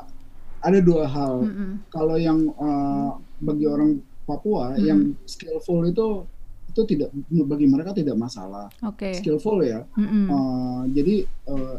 [0.61, 1.49] ada dua hal.
[1.49, 1.71] Mm-mm.
[1.89, 4.85] Kalau yang uh, bagi orang Papua Hmm.
[4.85, 6.29] yang skillful itu
[6.69, 7.09] itu tidak
[7.49, 8.69] bagi mereka tidak masalah.
[8.85, 9.17] Oke.
[9.17, 9.81] Skillful ya.
[9.97, 10.25] Mm-mm.
[10.29, 11.77] Uh, jadi uh,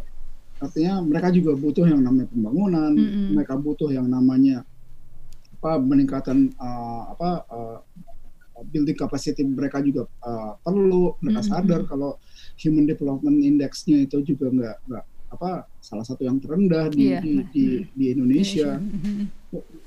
[0.65, 3.37] artinya mereka juga butuh yang namanya pembangunan, Mm-mm.
[3.37, 4.65] mereka butuh yang namanya
[5.55, 7.79] apa peningkatan uh, apa uh,
[8.69, 12.17] building capacity mereka juga uh, perlu mereka sadar kalau
[12.61, 15.05] human development indexnya itu juga nggak nggak
[15.35, 15.51] apa
[15.83, 17.19] salah satu yang terendah di Iya.
[17.19, 19.25] di, di, di Indonesia Mhm.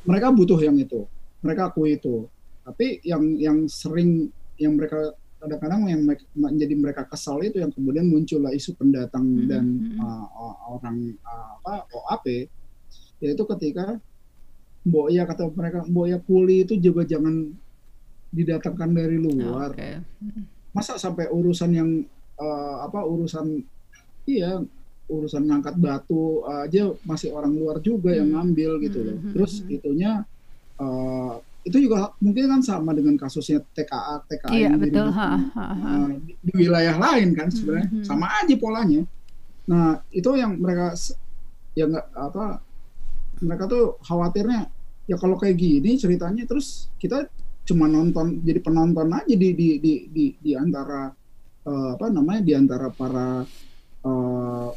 [0.03, 1.07] mereka butuh yang itu
[1.39, 2.28] mereka akui itu
[2.65, 4.28] tapi yang yang sering
[4.59, 9.46] yang mereka kadang-kadang yang me- menjadi mereka kesal itu yang kemudian muncullah isu pendatang Mhm,
[9.46, 10.00] dan mhm.
[10.00, 12.26] uh, o- orang uh, apa OAP
[13.20, 13.98] yaitu ketika
[14.84, 17.54] Mbok ya kata mereka Mbok ya kuli itu juga jangan
[18.30, 20.04] didatangkan dari luar Oke.
[20.72, 21.90] masa sampai urusan yang
[22.36, 23.62] uh, apa urusan
[24.24, 24.62] iya
[25.08, 28.36] urusan ngangkat batu aja masih orang luar juga yang Hmm.
[28.44, 29.76] ngambil gitu loh Hmm, terus hmm, hmm.
[29.80, 30.12] itunya
[30.78, 35.07] uh, itu juga mungkin kan sama dengan kasusnya TKA TKA Iya yang betul.
[35.11, 35.91] diributin, Ha, ha, ha.
[35.91, 38.05] uh, di, di wilayah lain kan sebenarnya Hmm, hmm.
[38.07, 39.01] sama aja polanya
[39.68, 40.95] nah itu yang mereka
[41.76, 42.45] ya nggak apa
[43.43, 44.72] mereka tuh khawatirnya
[45.05, 47.28] ya kalau kayak gini ceritanya terus kita
[47.68, 51.11] cuma nonton jadi penonton aja di di di di, di antara
[51.68, 53.43] eh, apa namanya di antara para
[54.07, 54.70] eh,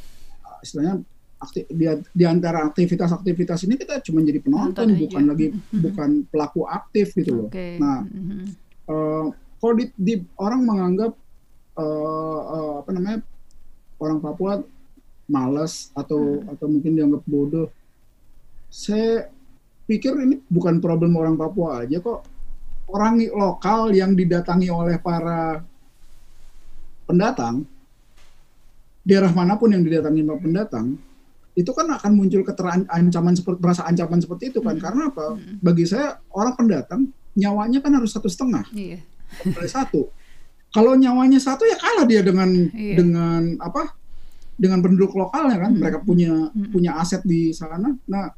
[0.61, 0.99] istilahnya
[1.41, 5.01] akti, di, di antara aktivitas-aktivitas ini kita cuma jadi penonton Nonton aja.
[5.01, 5.81] bukan lagi Mhm.
[5.81, 7.49] bukan pelaku aktif gitu loh.
[7.49, 7.81] Oke.
[7.81, 8.69] Nah, Mhm.
[8.87, 9.25] Eh,
[9.57, 11.13] kalau di, di- orang menganggap
[11.73, 11.85] eh,
[12.45, 13.19] eh, apa namanya
[13.97, 14.53] orang Papua
[15.27, 17.71] malas atau atau mungkin dianggap bodoh.
[18.67, 19.31] Saya
[19.87, 22.27] pikir ini bukan problem orang Papua aja kok.
[22.87, 25.63] Orang lokal yang didatangi oleh para
[27.07, 27.63] pendatang,
[29.01, 30.99] daerah mana pun yang didatangi pendatang,
[31.61, 34.77] itu kan akan muncul keteran ancaman seperti merasa ancaman seperti itu kan.
[34.77, 34.83] Hmm.
[34.83, 35.37] Karena apa?
[35.37, 35.61] Hmm.
[35.61, 39.05] Bagi saya orang pendatang nyawanya kan harus satu setengah Iya.
[39.69, 40.09] satu.
[40.71, 42.95] Kalau nyawanya satu ya kalah dia dengan Iya.
[42.97, 43.95] dengan apa?
[44.57, 45.73] Dengan penduduk lokalnya kan.
[45.77, 45.81] Hmm.
[45.85, 46.71] Mereka punya Hmm.
[46.73, 47.93] punya aset di sana.
[48.09, 48.33] Nah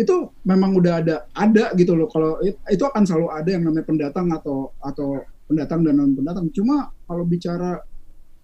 [0.00, 2.08] itu memang udah ada ada gitu loh.
[2.08, 6.48] Kalau it- itu akan selalu ada yang namanya pendatang atau atau pendatang dan non pendatang.
[6.54, 7.84] Cuma kalau bicara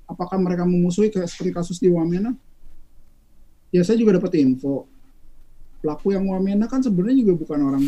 [0.04, 2.30] apakah mereka memusuhi kayak seperti kasus di Wamena,
[3.68, 4.86] ya saya juga dapat info
[5.78, 7.84] pelaku yang Wamena kan sebenarnya juga bukan orang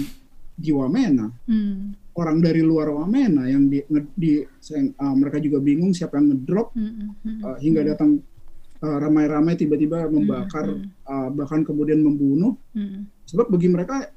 [0.54, 1.94] di Wamena Hmm.
[2.12, 3.78] orang dari luar Wamena yang di,
[4.12, 7.14] di saya- uh, mereka juga bingung siapa yang ngedrop Hmm.
[7.16, 7.40] Hmm.
[7.42, 8.18] uh, hingga datang
[8.78, 10.90] uh, ramai-ramai tiba-tiba membakar Hmm.
[11.04, 13.06] uh, bahkan kemudian membunuh Hmm.
[13.24, 14.10] sebab bagi mereka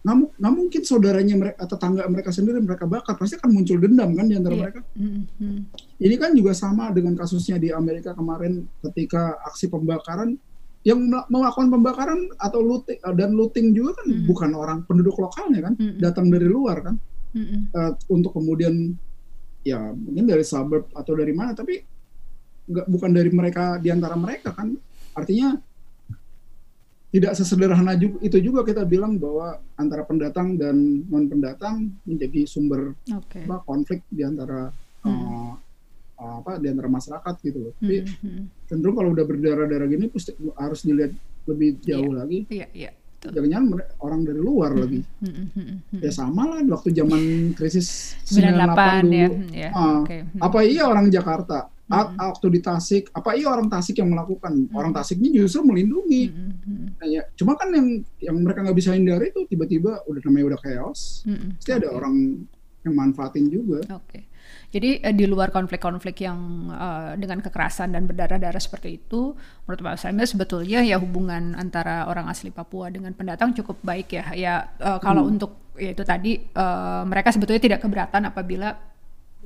[0.00, 4.14] nggak mu- nggak mungkin saudaranya mereka tetangga mereka sendiri mereka bakar pasti akan muncul dendam
[4.14, 4.62] kan di antara Iya.
[4.62, 5.22] mereka Hmm.
[5.36, 5.60] Hmm.
[5.98, 10.38] ini kan juga sama dengan kasusnya di Amerika kemarin ketika aksi pembakaran
[10.86, 14.22] yang mel- melakukan pembakaran atau looting dan looting juga kan Hmm.
[14.24, 15.98] bukan orang penduduk lokalnya kan Hmm.
[15.98, 16.94] datang dari luar kan
[17.34, 17.66] Hmm.
[17.68, 18.94] eh, untuk kemudian
[19.60, 21.82] ya mungkin dari suburb atau dari mana tapi
[22.66, 24.78] nggak bukan dari mereka di antara mereka kan
[25.12, 25.58] artinya
[27.08, 32.92] tidak sesederhana juga itu juga kita bilang bahwa antara pendatang dan non pendatang menjadi sumber
[33.08, 33.42] Oke.
[33.42, 34.70] apa, konflik di antara
[35.00, 35.54] Hmm.
[36.14, 37.72] eh, apa di antara masyarakat gitu loh.
[37.76, 38.44] Tapi Hmm.
[38.66, 38.68] Hmm.
[38.68, 41.12] cenderung kalau udah berdarah-darah gini pasti harus dilihat
[41.46, 42.42] lebih jauh lagi.
[42.50, 42.90] Iya, iya.
[42.90, 43.30] betul.
[43.38, 43.66] Jangan-jangan
[44.02, 45.00] orang dari luar lagi.
[45.22, 45.30] Hmm.
[45.30, 45.48] Hmm.
[45.54, 45.76] Hmm.
[45.78, 46.00] Hmm.
[46.02, 47.22] Ya sama lah waktu zaman
[47.54, 49.26] krisis 98 ya.
[49.30, 49.34] dulu.
[49.38, 49.70] Hmm, ya.
[49.70, 50.18] Ah, Oke.
[50.26, 50.40] Hmm.
[50.42, 51.70] Apa iya orang Jakarta?
[51.86, 52.18] Hmm.
[52.18, 54.66] Waktu di Tasik, apa iya orang Tasik yang melakukan?
[54.74, 54.98] Orang Hmm.
[54.98, 56.34] Tasiknya justru melindungi.
[56.34, 56.52] Hmm.
[56.66, 56.86] Hmm.
[56.98, 60.60] Nah, ya, cuma kan yang yang mereka nggak bisa hindari itu tiba-tiba udah namanya udah
[60.66, 61.22] chaos.
[61.22, 61.54] Hmm.
[61.54, 61.96] Pasti ada Oke.
[62.02, 62.14] orang
[62.82, 63.86] yang manfaatin juga.
[63.94, 64.26] Oke.
[64.76, 69.32] Jadi eh, di luar konflik-konflik yang eh, dengan kekerasan dan berdarah-darah seperti itu,
[69.64, 74.24] menurut Pak Samuel sebetulnya ya hubungan antara orang asli Papua dengan pendatang cukup baik ya.
[74.36, 78.76] Ya eh, kalau untuk ya itu tadi eh, mereka sebetulnya tidak keberatan apabila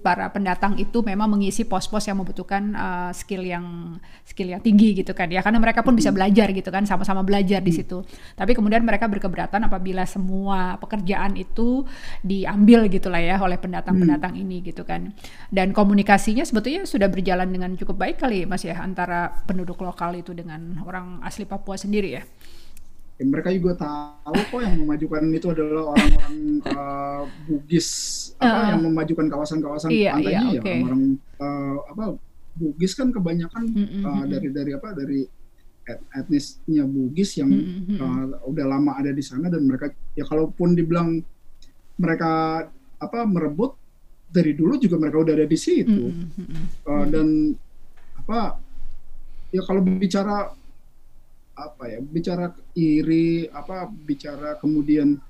[0.00, 5.12] para pendatang itu memang mengisi pos-pos yang membutuhkan uh, skill yang skill yang tinggi gitu
[5.12, 5.44] kan ya.
[5.44, 8.02] Karena mereka pun bisa belajar gitu kan sama-sama belajar di situ.
[8.34, 11.84] Tapi kemudian mereka berkeberatan apabila semua pekerjaan itu
[12.24, 15.12] diambil gitulah ya oleh pendatang-pendatang ini gitu kan.
[15.52, 20.32] Dan komunikasinya sebetulnya sudah berjalan dengan cukup baik kali mas ya antara penduduk lokal itu
[20.32, 22.24] dengan orang asli Papua sendiri ya
[23.20, 27.88] ya, mereka juga tahu kok yang memajukan itu adalah orang-orang uh, Bugis
[28.40, 28.68] apa Uh-uh.
[28.72, 31.02] yang memajukan kawasan-kawasan Iya, pantainya iya, ya orang-orang
[31.36, 32.04] uh, apa
[32.56, 34.30] Bugis kan kebanyakan Mm-mm, uh, mm-mm.
[34.32, 35.20] dari dari apa dari
[35.86, 38.00] et- etnisnya Bugis yang Mm-mm, mm-mm.
[38.40, 41.20] uh, udah lama ada di sana dan mereka ya kalaupun dibilang
[42.00, 42.64] mereka
[42.96, 43.76] apa merebut
[44.30, 46.64] dari dulu juga mereka udah ada di situ Mm-mm, mm-mm.
[46.88, 47.26] Uh, dan
[48.16, 48.56] apa
[49.50, 50.54] ya kalau bicara
[51.68, 55.20] apa ya bicara iri apa bicara kemudian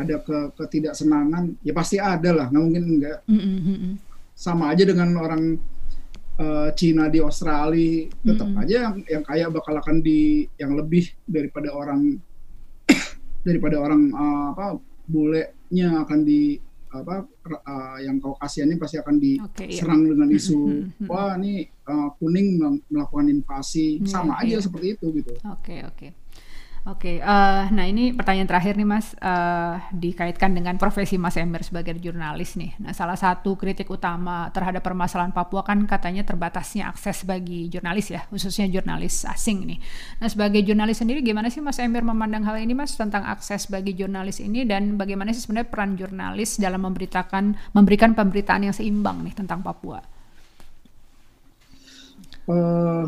[0.00, 4.00] ada ke ketidaksenangan ya pasti ada lah nggak mungkin enggak mm-mm.
[4.32, 5.60] sama aja dengan orang
[6.40, 8.62] eh, Cina di Australia tetap Mm-mm.
[8.64, 12.16] aja yang yang kaya bakal akan di yang lebih daripada orang
[13.46, 14.66] daripada orang eh, apa
[15.04, 16.56] bulenya akan di
[16.90, 19.86] apa eh, yang kaukasiannya pasti akan di Oke, iya.
[19.86, 20.58] dengan isu
[21.06, 24.62] wah ini uh, kuning mel- melakukan invasi Iya, sama aja iya.
[24.62, 25.34] seperti itu gitu.
[25.46, 26.08] Oke, oke.
[26.88, 31.92] Oke, eh, nah ini pertanyaan terakhir nih Mas, eh, dikaitkan dengan profesi Mas Emir sebagai
[32.00, 32.72] jurnalis nih.
[32.80, 38.24] Nah, salah satu kritik utama terhadap permasalahan Papua kan katanya terbatasnya akses bagi jurnalis ya,
[38.32, 39.78] khususnya jurnalis asing nih.
[40.24, 43.92] Nah, sebagai jurnalis sendiri gimana sih Mas Emir memandang hal ini Mas tentang akses bagi
[43.92, 49.36] jurnalis ini dan bagaimana sih sebenarnya peran jurnalis dalam memberitakan memberikan pemberitaan yang seimbang nih
[49.36, 50.00] tentang Papua?
[52.48, 53.04] Eh,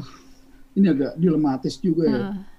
[0.77, 2.13] ini agak dilematis juga ya.
[2.21, 2.52] Heeh.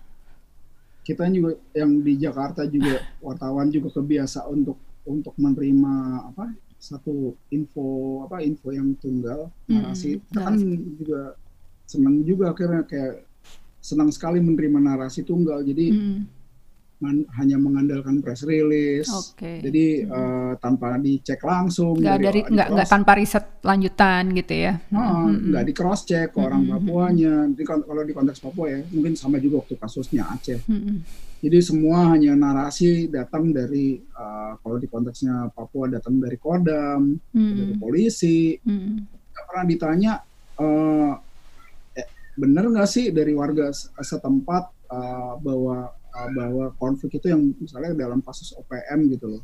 [1.04, 5.93] Kita juga yang di Jakarta juga wartawan juga kebiasa untuk untuk menerima
[6.32, 6.47] apa
[6.80, 7.84] satu info
[8.24, 10.20] apa info yang tunggal narasi.
[10.20, 10.56] Hmm, kan
[10.95, 11.36] juga
[11.84, 13.28] senang juga akhirnya kayak
[13.84, 15.60] senang sekali menerima narasi tunggal.
[15.64, 16.28] Jadi Mm, man-
[17.12, 19.12] hanya mengandalkan press release.
[19.12, 19.60] Oke.
[19.64, 25.28] Jadi eh, tanpa dicek langsung nggak dari nggak nggak tanpa riset lanjutan gitu ya Ah,
[25.28, 25.51] Mm-mm.
[25.51, 26.84] nggak di cross check ke orang Mm-mm.
[26.84, 27.36] Papuanya.
[27.51, 30.60] Jadi kalau kalau di konteks Papua ya, mungkin sama juga waktu kasusnya Aceh.
[30.68, 30.97] Mm-mm.
[31.43, 37.74] Jadi semua hanya narasi datang dari uh, kalau di konteksnya Papua datang dari Kodam, dari
[37.76, 37.80] Mm-mm.
[37.84, 38.56] polisi.
[38.64, 38.95] Mm-mm.
[39.34, 40.14] Nggak pernah ditanya
[40.60, 41.14] uh,
[42.34, 43.70] bener nggak sih dari warga
[44.01, 49.43] setempat uh, bahwa uh, bahwa konflik itu yang misalnya dalam kasus OPM gitu loh.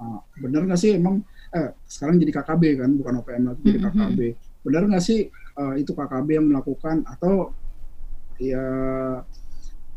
[0.00, 1.20] Uh, bener nggak sih emang
[1.52, 3.78] eh sekarang jadi KKB kan bukan OPM lagi jadi.
[3.90, 4.20] KKB.
[4.64, 5.28] Bener nggak sih
[5.60, 7.52] uh, itu KKB yang melakukan atau
[8.40, 8.64] ya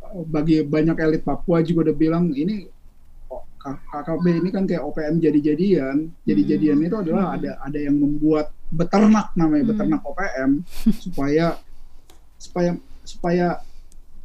[0.03, 2.67] uh, bagi banyak elit Papua juga udah bilang ini
[3.31, 6.11] oh, KKB ini kan kayak OPM jadi-jadian.
[6.27, 10.65] Jadi-jadian itu adalah ada ada yang membuat beternak namanya beternak OPM
[10.99, 11.55] supaya
[12.35, 12.75] supaya
[13.07, 13.47] supaya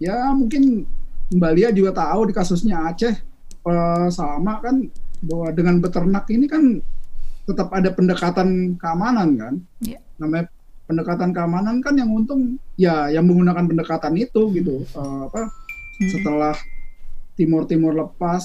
[0.03, 0.87] ya mungkin
[1.29, 3.15] Mbak Lia juga tahu di kasusnya Aceh
[3.65, 4.81] eh, sama kan
[5.21, 6.79] bahwa dengan beternak ini kan
[7.45, 9.99] tetap ada pendekatan keamanan kan Iya.
[10.17, 10.49] namanya
[10.85, 15.53] pendekatan keamanan kan yang untung ya yang menggunakan pendekatan itu gitu Eh, apa
[15.99, 16.09] Mm-mm.
[16.09, 16.55] setelah
[17.35, 18.45] Timur Timur lepas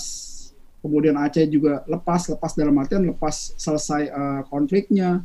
[0.79, 5.23] kemudian Aceh juga lepas lepas dalam artian lepas selesai eh, konfliknya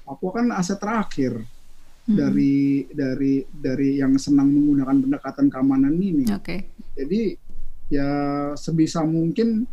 [0.00, 1.42] Papua kan aset terakhir
[2.06, 2.14] Mm-mm.
[2.14, 6.30] dari dari dari yang senang menggunakan pendekatan keamanan ini.
[6.30, 6.56] oke
[6.94, 7.34] Jadi
[7.90, 8.10] ya
[8.54, 9.66] sebisa mungkin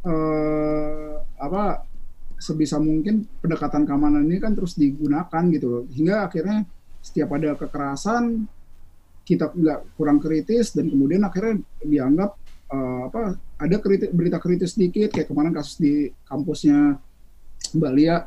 [0.00, 1.84] eh, apa
[2.40, 5.84] sebisa mungkin pendekatan keamanan ini kan terus digunakan gitu loh.
[5.92, 6.64] Hingga akhirnya
[7.04, 8.48] setiap ada kekerasan
[9.28, 12.32] kita nggak kurang kritis dan kemudian akhirnya dianggap
[12.72, 16.96] eh, apa ada kritis, berita kritis sedikit kayak kemarin kasus di kampusnya
[17.76, 18.24] Mbak Lia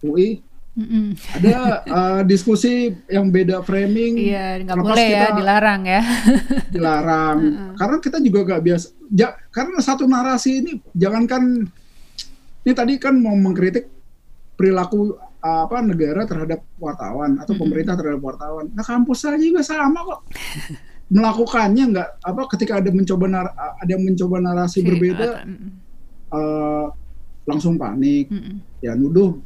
[0.00, 0.47] UI
[0.78, 1.18] Mm-mm.
[1.34, 6.02] ada eh, diskusi yang beda framing iya nggak boleh ya kita- dilarang ya
[6.74, 7.70] dilarang Heeh.
[7.74, 11.66] karena kita juga gak biasa ja- karena satu narasi ini jangankan
[12.62, 13.90] ini tadi kan mau mengkritik
[14.54, 17.62] perilaku apa negara terhadap wartawan atau Mm-mm.
[17.66, 20.20] pemerintah terhadap wartawan nah kampus saja juga sama kok
[21.08, 25.70] melakukannya nggak apa ketika ada mencoba nar- ada yang mencoba narasi berbeda mm-mm.
[26.30, 26.86] eh,
[27.48, 28.60] langsung panik Mm-mm.
[28.78, 29.40] ya nuduh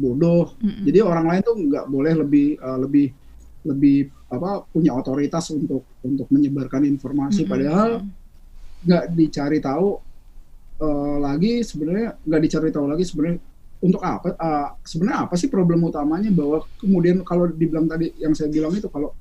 [0.00, 0.56] bodoh.
[0.56, 0.88] Mm-mm.
[0.88, 3.06] Jadi orang lain tuh nggak boleh lebih eh, lebih
[3.60, 3.98] lebih
[4.32, 7.44] apa punya otoritas untuk untuk menyebarkan informasi.
[7.44, 7.52] Mm-mm.
[7.52, 7.90] padahal
[8.80, 10.00] nggak dicari tahu
[10.80, 13.36] uh, lagi sebenarnya nggak dicari tahu lagi sebenarnya
[13.80, 18.48] untuk apa uh, sebenarnya apa sih problem utamanya bahwa kemudian kalau dibilang tadi yang saya
[18.48, 19.12] bilang itu kalau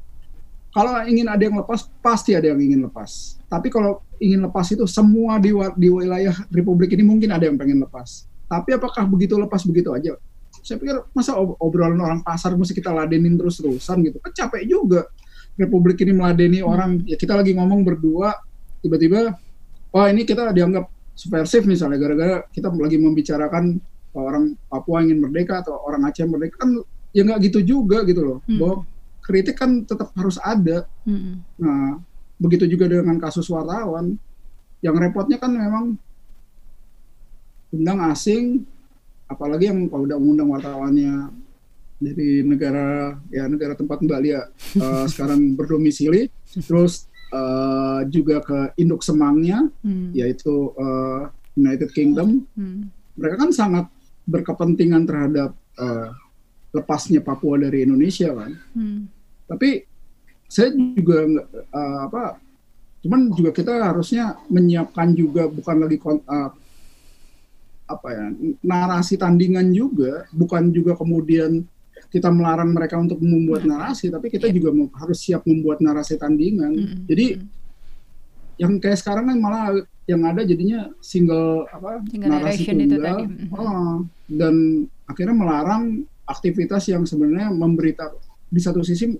[0.69, 3.41] kalau ingin ada yang lepas pasti ada yang ingin lepas.
[3.49, 7.82] Tapi kalau ingin lepas itu semua di di wilayah republik ini mungkin ada yang pengen
[7.82, 8.30] lepas.
[8.45, 10.13] Tapi apakah begitu lepas begitu aja
[10.64, 14.18] saya pikir masa obrolan orang pasar mesti kita ladenin terus terusan gitu?
[14.20, 15.07] Kan capek juga.
[15.60, 16.70] Republik ini meladeni hmm.
[16.70, 16.91] orang.
[17.03, 18.36] Ya kita lagi ngomong berdua
[18.80, 19.36] tiba-tiba
[19.91, 20.88] oh ini kita dianggap
[21.18, 23.76] subversif misalnya gara-gara kita lagi membicarakan
[24.16, 26.64] orang Papua ingin merdeka atau orang Aceh merdeka.
[26.64, 26.80] Kan
[27.12, 28.38] ya nggak gitu juga gitu loh.
[28.47, 28.60] Hmm.
[28.60, 28.76] bahwa
[29.20, 30.88] kritik kan tetap harus ada.
[31.03, 31.43] Hmm.
[31.60, 31.99] nah
[32.39, 34.16] begitu juga dengan kasus wartawan.
[34.80, 35.99] Yang repotnya kan memang
[37.76, 38.64] undang asing
[39.30, 41.13] apalagi yang kalau udah mengundang wartawannya
[41.99, 44.41] dari negara ya negara tempat Mbak Lia
[44.82, 46.27] uh, sekarang berdomisili
[46.65, 50.11] terus uh, juga ke induk semangnya hmm.
[50.17, 52.89] yaitu uh, United Kingdom hmm.
[53.15, 53.86] mereka kan sangat
[54.30, 56.09] berkepentingan terhadap uh,
[56.69, 58.51] lepasnya Papua dari Indonesia kan.
[58.77, 59.09] Hmm.
[59.49, 59.82] Tapi
[60.45, 61.25] saya juga
[61.73, 62.38] uh, apa
[62.99, 66.51] cuman juga kita harusnya menyiapkan juga bukan lagi uh,
[67.89, 68.25] apa ya
[68.61, 71.65] narasi tandingan juga bukan juga kemudian
[72.13, 73.69] kita melarang mereka untuk membuat hmm.
[73.73, 74.55] narasi tapi kita yeah.
[74.55, 74.69] juga
[75.01, 77.09] harus siap membuat narasi tandingan hmm.
[77.09, 77.47] jadi hmm.
[78.61, 83.17] yang kayak sekarang kan malah yang ada jadinya single apa single narasi tunggal
[83.53, 83.95] oh,
[84.29, 84.55] dan
[85.09, 85.83] akhirnya melarang
[86.29, 88.13] aktivitas yang sebenarnya memberita
[88.49, 89.17] di satu sisi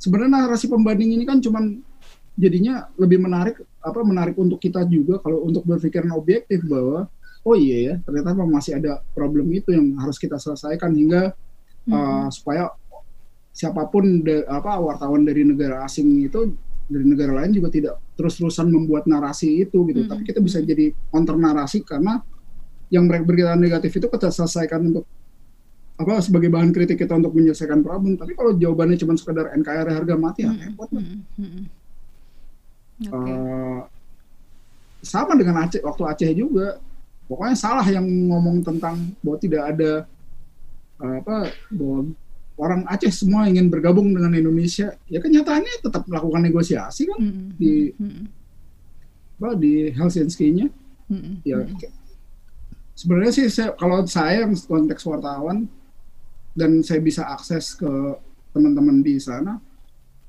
[0.00, 1.80] sebenarnya narasi pembanding ini kan cuman
[2.38, 7.10] jadinya lebih menarik apa menarik untuk kita juga kalau untuk berpikiran objektif bahwa
[7.48, 11.32] oh iya ya ternyata masih ada problem itu yang harus kita selesaikan hingga
[11.88, 11.92] hmm.
[11.92, 12.68] uh, supaya
[13.56, 16.52] siapa pun de, apa wartawan dari negara asing itu
[16.88, 20.06] dari negara lain juga tidak terus-terusan membuat narasi itu gitu.
[20.06, 20.10] Hmm.
[20.14, 22.24] Tapi kita bisa jadi counter narasi karena
[22.88, 25.04] yang mereka berkaitan negatif itu kita selesaikan untuk
[25.98, 28.16] apa sebagai bahan kritik kita untuk menyelesaikan problem.
[28.16, 30.60] Tapi kalau jawabannya cuma sekedar NKRI harga mati ya hmm.
[30.64, 30.88] repot.
[30.94, 31.20] Hmm.
[31.36, 31.64] Hmm.
[32.98, 33.34] Okay.
[33.34, 33.80] Uh,
[35.04, 36.80] sama dengan Aceh waktu Aceh juga.
[37.28, 39.92] Pokoknya salah yang ngomong tentang bahwa tidak ada
[41.04, 41.98] uh, apa bahwa
[42.58, 47.48] orang Aceh semua ingin bergabung dengan Indonesia, ya kenyataannya tetap melakukan negosiasi kan mm -hmm.
[47.54, 47.72] di
[49.38, 50.66] apa di Helsinki-nya.
[51.12, 51.34] Mm -hmm.
[51.44, 51.56] Ya
[52.98, 55.70] sebenarnya sih saya, kalau saya yang konteks wartawan
[56.58, 57.86] dan saya bisa akses ke
[58.50, 59.62] teman-teman di sana,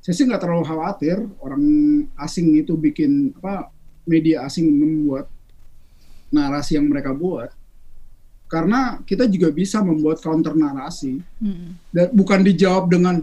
[0.05, 1.63] saya sih nggak terlalu khawatir orang
[2.21, 3.73] asing itu bikin apa
[4.05, 5.25] media asing membuat
[6.29, 7.51] narasi yang mereka buat
[8.49, 11.93] karena kita juga bisa membuat counter narasi hmm.
[11.93, 13.21] dan bukan dijawab dengan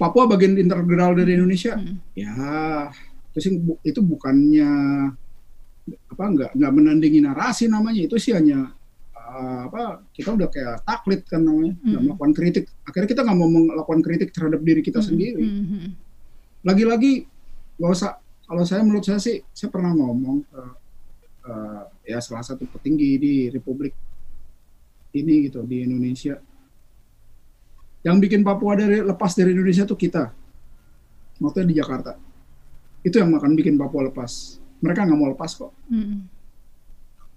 [0.00, 2.16] Papua bagian integral dari Indonesia hmm.
[2.16, 2.32] ya
[3.34, 3.46] terus
[3.82, 4.70] itu bukannya
[5.90, 8.70] apa nggak nggak menandingi narasi namanya itu sih hanya
[9.10, 11.86] uh, apa kita udah kayak taklit kan namanya hmm.
[11.90, 15.08] nggak melakukan kritik akhirnya kita nggak mau melakukan kritik terhadap diri kita hmm.
[15.10, 15.66] sendiri hmm.
[15.66, 15.90] hmm.
[16.62, 17.12] lagi-lagi
[17.82, 20.62] nggak usah kalau saya menurut saya sih saya pernah ngomong ke
[21.50, 23.94] uh, ya salah satu petinggi di Republik
[25.14, 26.38] ini gitu di Indonesia.
[28.00, 30.32] Yang bikin Papua dari lepas dari Indonesia tuh kita.
[31.38, 32.16] Maksudnya di Jakarta.
[33.04, 34.58] Itu yang akan bikin Papua lepas.
[34.80, 35.72] Mereka nggak mau lepas kok.
[35.92, 36.24] Mm.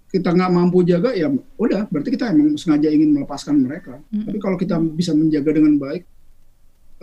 [0.08, 1.26] Kita nggak mampu jaga ya
[1.58, 4.00] udah berarti kita emang sengaja ingin melepaskan mereka.
[4.08, 4.24] Mm.
[4.30, 6.02] Tapi kalau kita bisa menjaga dengan baik,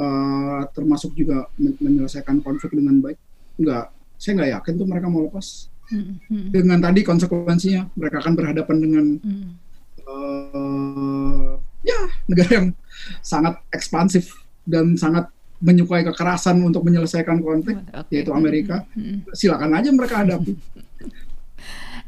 [0.01, 3.17] uh, termasuk juga menyelesaikan konflik dengan baik,
[3.61, 3.85] nggak,
[4.17, 5.70] saya nggak yakin tuh mereka mau lepas.
[5.91, 6.49] Mm.
[6.55, 9.71] Dengan tadi konsekuensinya mereka akan berhadapan dengan mm
[10.11, 12.67] uh, ya negara yang
[13.23, 15.27] sangat ekspansif dan sangat
[15.61, 18.21] menyukai kekerasan untuk menyelesaikan konflik okay.
[18.21, 19.29] yaitu Amerika hmm.
[19.33, 20.57] silakan aja mereka hadapi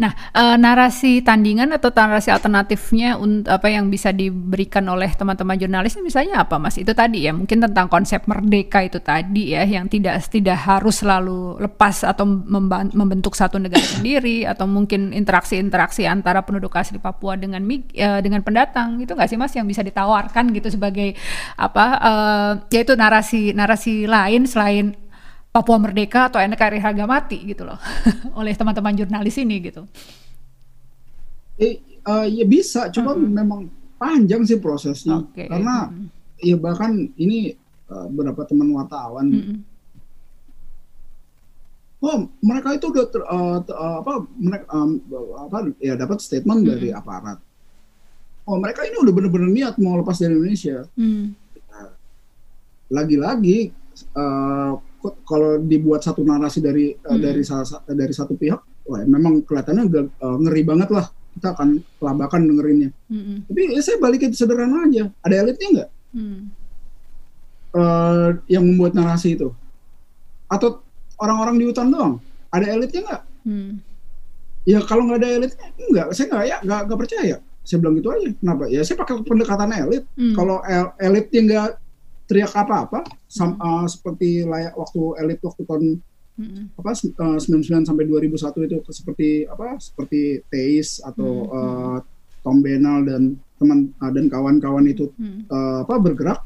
[0.01, 3.17] Nah, e, narasi tandingan atau narasi alternatifnya
[3.49, 6.79] apa yang bisa diberikan oleh teman-teman jurnalis misalnya apa, Mas?
[6.81, 11.61] Itu tadi ya, mungkin tentang konsep merdeka itu tadi ya, yang tidak tidak harus selalu
[11.61, 12.25] lepas atau
[12.93, 18.97] membentuk satu negara sendiri atau mungkin interaksi-interaksi antara penduduk asli Papua dengan e, dengan pendatang
[19.01, 21.13] itu nggak sih, Mas, yang bisa ditawarkan gitu sebagai
[21.59, 21.85] apa?
[22.01, 22.13] E,
[22.73, 25.02] yaitu narasi narasi lain selain
[25.53, 27.77] Papua Merdeka atau NKRI harga mati gitu loh
[28.41, 29.85] oleh teman-teman jurnalis ini gitu.
[31.61, 31.77] Eh,
[32.09, 33.29] uh, ya bisa, cuma -hmm.
[33.29, 33.69] memang
[34.01, 35.45] panjang sih prosesnya okay.
[35.45, 36.09] karena -hmm.
[36.41, 37.53] ya bahkan ini
[37.93, 39.29] uh, beberapa teman wartawan.
[39.29, 39.59] -hmm.
[42.03, 44.99] Oh, mereka itu udah ter, uh, ter, uh, apa mereka um,
[45.37, 46.69] apa ya dapat statement -hmm.
[46.73, 47.37] dari aparat.
[48.49, 50.83] Oh, mereka ini udah benar-benar niat mau lepas dari Indonesia.
[50.99, 51.31] Mm.
[52.91, 53.71] Lagi-lagi
[54.19, 54.75] uh,
[55.27, 57.07] kalau dibuat satu narasi dari mm.
[57.07, 61.47] uh, dari salah dari satu pihak wah memang kelihatannya udah uh, ngeri banget lah kita
[61.57, 62.89] akan kelabakan dengerinnya.
[63.09, 63.37] Mm-hmm.
[63.49, 65.09] Tapi ya saya balikin sederhana aja.
[65.25, 65.89] Ada elitnya nggak?
[66.13, 66.39] Mm.
[67.73, 69.49] Uh, yang membuat narasi itu?
[70.45, 70.85] Atau
[71.17, 72.21] orang-orang di hutan doang?
[72.53, 73.23] Ada elitnya nggak?
[73.49, 73.71] Mm.
[74.63, 76.07] Ya kalau nggak ada elitnya, nggak.
[76.13, 77.37] Saya nggak ya, nggak, percaya.
[77.65, 78.29] Saya bilang gitu aja.
[78.37, 78.63] Kenapa?
[78.69, 80.05] Ya saya pakai pendekatan elit.
[80.13, 80.33] Mm.
[80.37, 81.69] Kalau el elitnya nggak
[82.33, 83.61] teriak apa-apa, mm.
[83.61, 85.85] uh, seperti layak waktu elit waktu tahun
[86.37, 86.77] hmm.
[86.79, 91.53] apa uh, 99 sampai 2001 itu seperti apa seperti Teis atau hmm.
[91.53, 91.97] uh,
[92.43, 93.23] Tom Benal dan
[93.61, 95.47] teman uh, dan kawan-kawan itu hmm.
[95.47, 96.39] uh, apa bergerak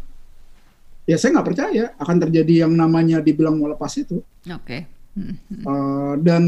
[1.07, 4.83] ya saya nggak percaya akan terjadi yang namanya dibilang mau lepas itu oke okay.
[5.15, 5.63] hmm.
[5.63, 6.43] uh, dan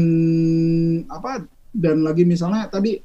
[1.08, 2.98] apa dan lagi misalnya tadi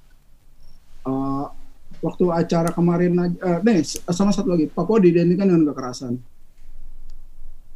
[2.01, 6.19] waktu acara kemarin uh, nih sama satu lagi Papua diidentikan dengan kekerasan.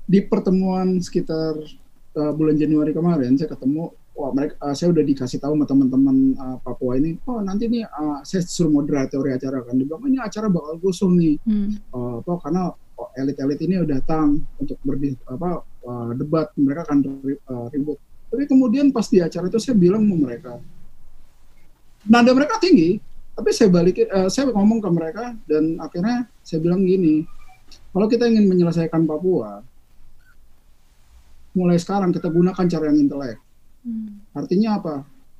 [0.09, 1.53] Di pertemuan sekitar
[2.17, 6.17] uh, bulan Januari kemarin saya ketemu wah mereka uh, saya udah dikasih tahu sama teman-teman
[6.35, 9.77] uh, Papua ini oh nanti nih uh, saya suruh moderator acara kan.
[9.77, 11.35] Dia bilang ini acara bakal gosong nih.
[11.45, 11.77] Hmm.
[11.93, 16.97] uh, apa karena oh, elit-elit ini udah datang untuk berdi apa uh, debat mereka akan
[17.47, 18.01] uh, ribut.
[18.29, 20.57] Tapi kemudian pas di acara itu saya bilang sama mereka
[22.07, 23.01] nada mereka tinggi
[23.39, 27.23] tapi saya balik uh, saya ngomong ke mereka dan akhirnya saya bilang gini
[27.95, 29.63] kalau kita ingin menyelesaikan Papua
[31.57, 33.37] mulai sekarang kita gunakan cara yang intelek.
[33.81, 34.21] Hmm.
[34.35, 34.95] Artinya apa?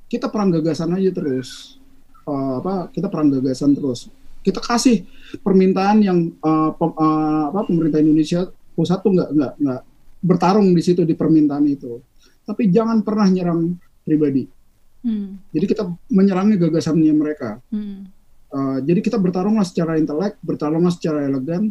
[0.09, 1.77] Kita perang gagasan aja terus.
[2.25, 2.89] Uh, apa?
[2.89, 4.09] Kita perang gagasan terus.
[4.41, 5.05] Kita kasih
[5.43, 9.81] permintaan yang uh, pem, uh, apa pemerintah Indonesia pusat tuh nggak nggak nggak
[10.23, 12.01] bertarung di situ di permintaan itu.
[12.47, 14.58] Tapi jangan pernah nyerang pribadi.
[14.99, 15.39] Hmm.
[15.55, 17.63] Jadi kita menyerangnya gagasannya mereka.
[17.71, 18.11] Hmm.
[18.49, 21.69] Uh, jadi kita bertarunglah secara intelek, bertarunglah secara elegan,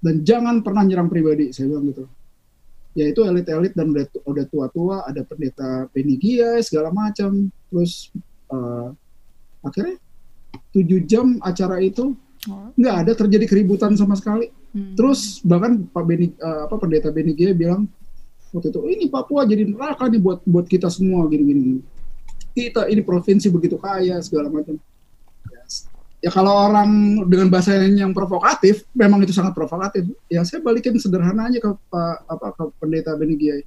[0.00, 1.52] dan jangan pernah nyerang pribadi.
[1.52, 2.08] Saya bilang gitu
[2.98, 8.10] yaitu elit-elit dan udah, udah tua-tua ada pendeta Benigia segala macam terus
[8.50, 8.90] uh,
[9.62, 10.02] akhirnya
[10.74, 12.18] tujuh jam acara itu
[12.50, 12.68] oh.
[12.74, 14.98] nggak ada terjadi keributan sama sekali hmm.
[14.98, 17.86] terus bahkan Pak Beni uh, apa pendeta Benigia bilang
[18.50, 21.78] waktu itu ini Papua jadi neraka nih buat buat kita semua gini-gini
[22.58, 24.74] kita ini provinsi begitu kaya segala macam.
[26.18, 30.10] Ya kalau orang dengan bahasa yang provokatif memang itu sangat provokatif.
[30.26, 33.62] Ya saya balikin sederhana aja ke pak apa ke pendeta Benigiai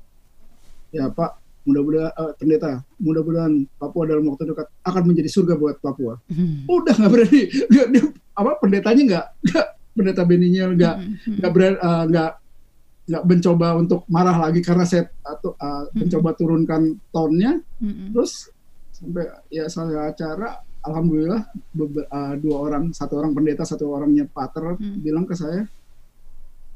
[0.91, 6.19] ya pak mudah-mudahan uh, pendeta mudah-mudahan Papua dalam waktu dekat akan menjadi surga buat Papua.
[6.27, 6.67] Hmm.
[6.67, 7.41] udah nggak berani.
[7.71, 8.03] Dia, dia,
[8.35, 11.35] apa pendetanya nggak nggak pendeta Beninya nggak hmm, hmm.
[11.39, 12.31] nggak berani uh, nggak
[13.01, 17.63] nggak mencoba untuk marah lagi karena saya atau uh, mencoba turunkan tonnya.
[18.11, 18.51] Terus
[19.01, 21.41] sampai ya saya acara alhamdulillah
[21.73, 25.01] beber, uh, dua orang satu orang pendeta satu orangnya pater hmm.
[25.01, 25.65] bilang ke saya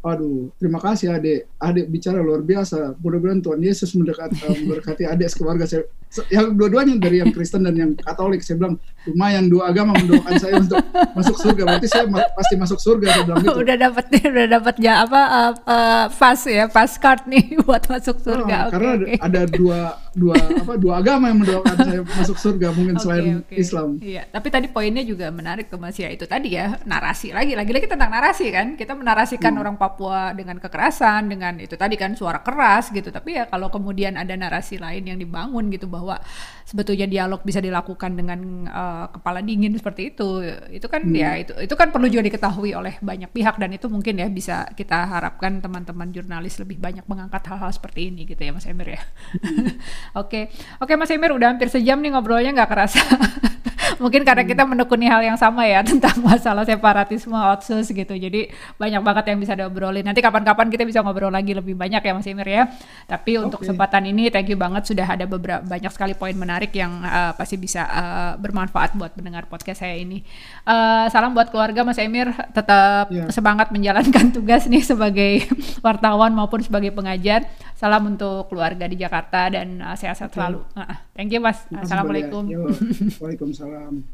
[0.05, 1.49] Aduh, terima kasih adik.
[1.57, 2.93] Adik bicara luar biasa.
[3.01, 5.89] Mudah-mudahan Tuhan Yesus mendekat, uh, memberkati adik sekeluarga saya.
[6.31, 8.45] Yang dua-duanya dari yang Kristen dan yang Katolik.
[8.45, 8.77] Saya bilang,
[9.09, 10.77] lumayan dua agama mendoakan saya untuk
[11.17, 11.63] masuk surga.
[11.65, 13.07] Berarti saya ma pasti masuk surga.
[13.09, 13.57] Saya bilang gitu.
[13.65, 18.21] Udah dapat udah dapat ya apa uh, uh, pas ya, pas card nih buat masuk
[18.21, 18.55] surga.
[18.55, 19.17] Oh, okay, karena okay.
[19.19, 19.79] ada dua
[20.15, 23.57] dua apa dua agama yang mendoakan saya masuk surga mungkin okay, selain okay.
[23.59, 23.89] Islam.
[23.99, 27.91] Iya, tapi tadi poinnya juga menarik ke Mas ya itu tadi ya narasi lagi lagi-lagi
[27.91, 28.79] tentang narasi kan.
[28.79, 29.61] Kita menarasikan hmm.
[29.65, 33.15] orang Papua Papua dengan kekerasan, dengan itu tadi kan suara keras gitu.
[33.15, 36.19] Tapi ya kalau kemudian ada narasi lain yang dibangun gitu bahwa
[36.67, 41.15] sebetulnya dialog bisa dilakukan dengan uh, kepala dingin seperti itu, itu kan hmm.
[41.15, 44.67] ya itu itu kan perlu juga diketahui oleh banyak pihak dan itu mungkin ya bisa
[44.75, 49.01] kita harapkan teman-teman jurnalis lebih banyak mengangkat hal-hal seperti ini gitu ya Mas Emir ya.
[49.39, 49.71] Hmm.
[50.25, 50.95] Oke, oke okay.
[50.99, 52.99] Mas Emir udah hampir sejam nih ngobrolnya nggak kerasa.
[53.97, 54.51] mungkin karena hmm.
[54.51, 58.13] kita menekuni hal yang sama ya tentang masalah separatisme outsource gitu.
[58.17, 60.05] Jadi banyak banget yang bisa diobrol obrolin.
[60.07, 62.63] Nanti kapan-kapan kita bisa ngobrol lagi lebih banyak ya Mas Emir ya.
[63.05, 63.45] Tapi okay.
[63.45, 67.31] untuk kesempatan ini thank you banget sudah ada beberapa banyak sekali poin menarik yang uh,
[67.37, 70.25] pasti bisa uh, bermanfaat buat mendengar podcast saya ini.
[70.65, 73.29] Uh, salam buat keluarga Mas Emir, tetap yeah.
[73.29, 75.45] semangat menjalankan tugas nih sebagai
[75.85, 77.45] wartawan maupun sebagai pengajar.
[77.75, 80.39] Salam untuk keluarga di Jakarta dan uh, sehat-sehat okay.
[80.39, 80.63] selalu.
[80.71, 80.97] Uh, uh.
[81.11, 81.67] Thank you Mas.
[81.67, 82.47] Terima Assalamualaikum.
[82.47, 82.71] Yo,
[83.19, 84.07] waalaikumsalam.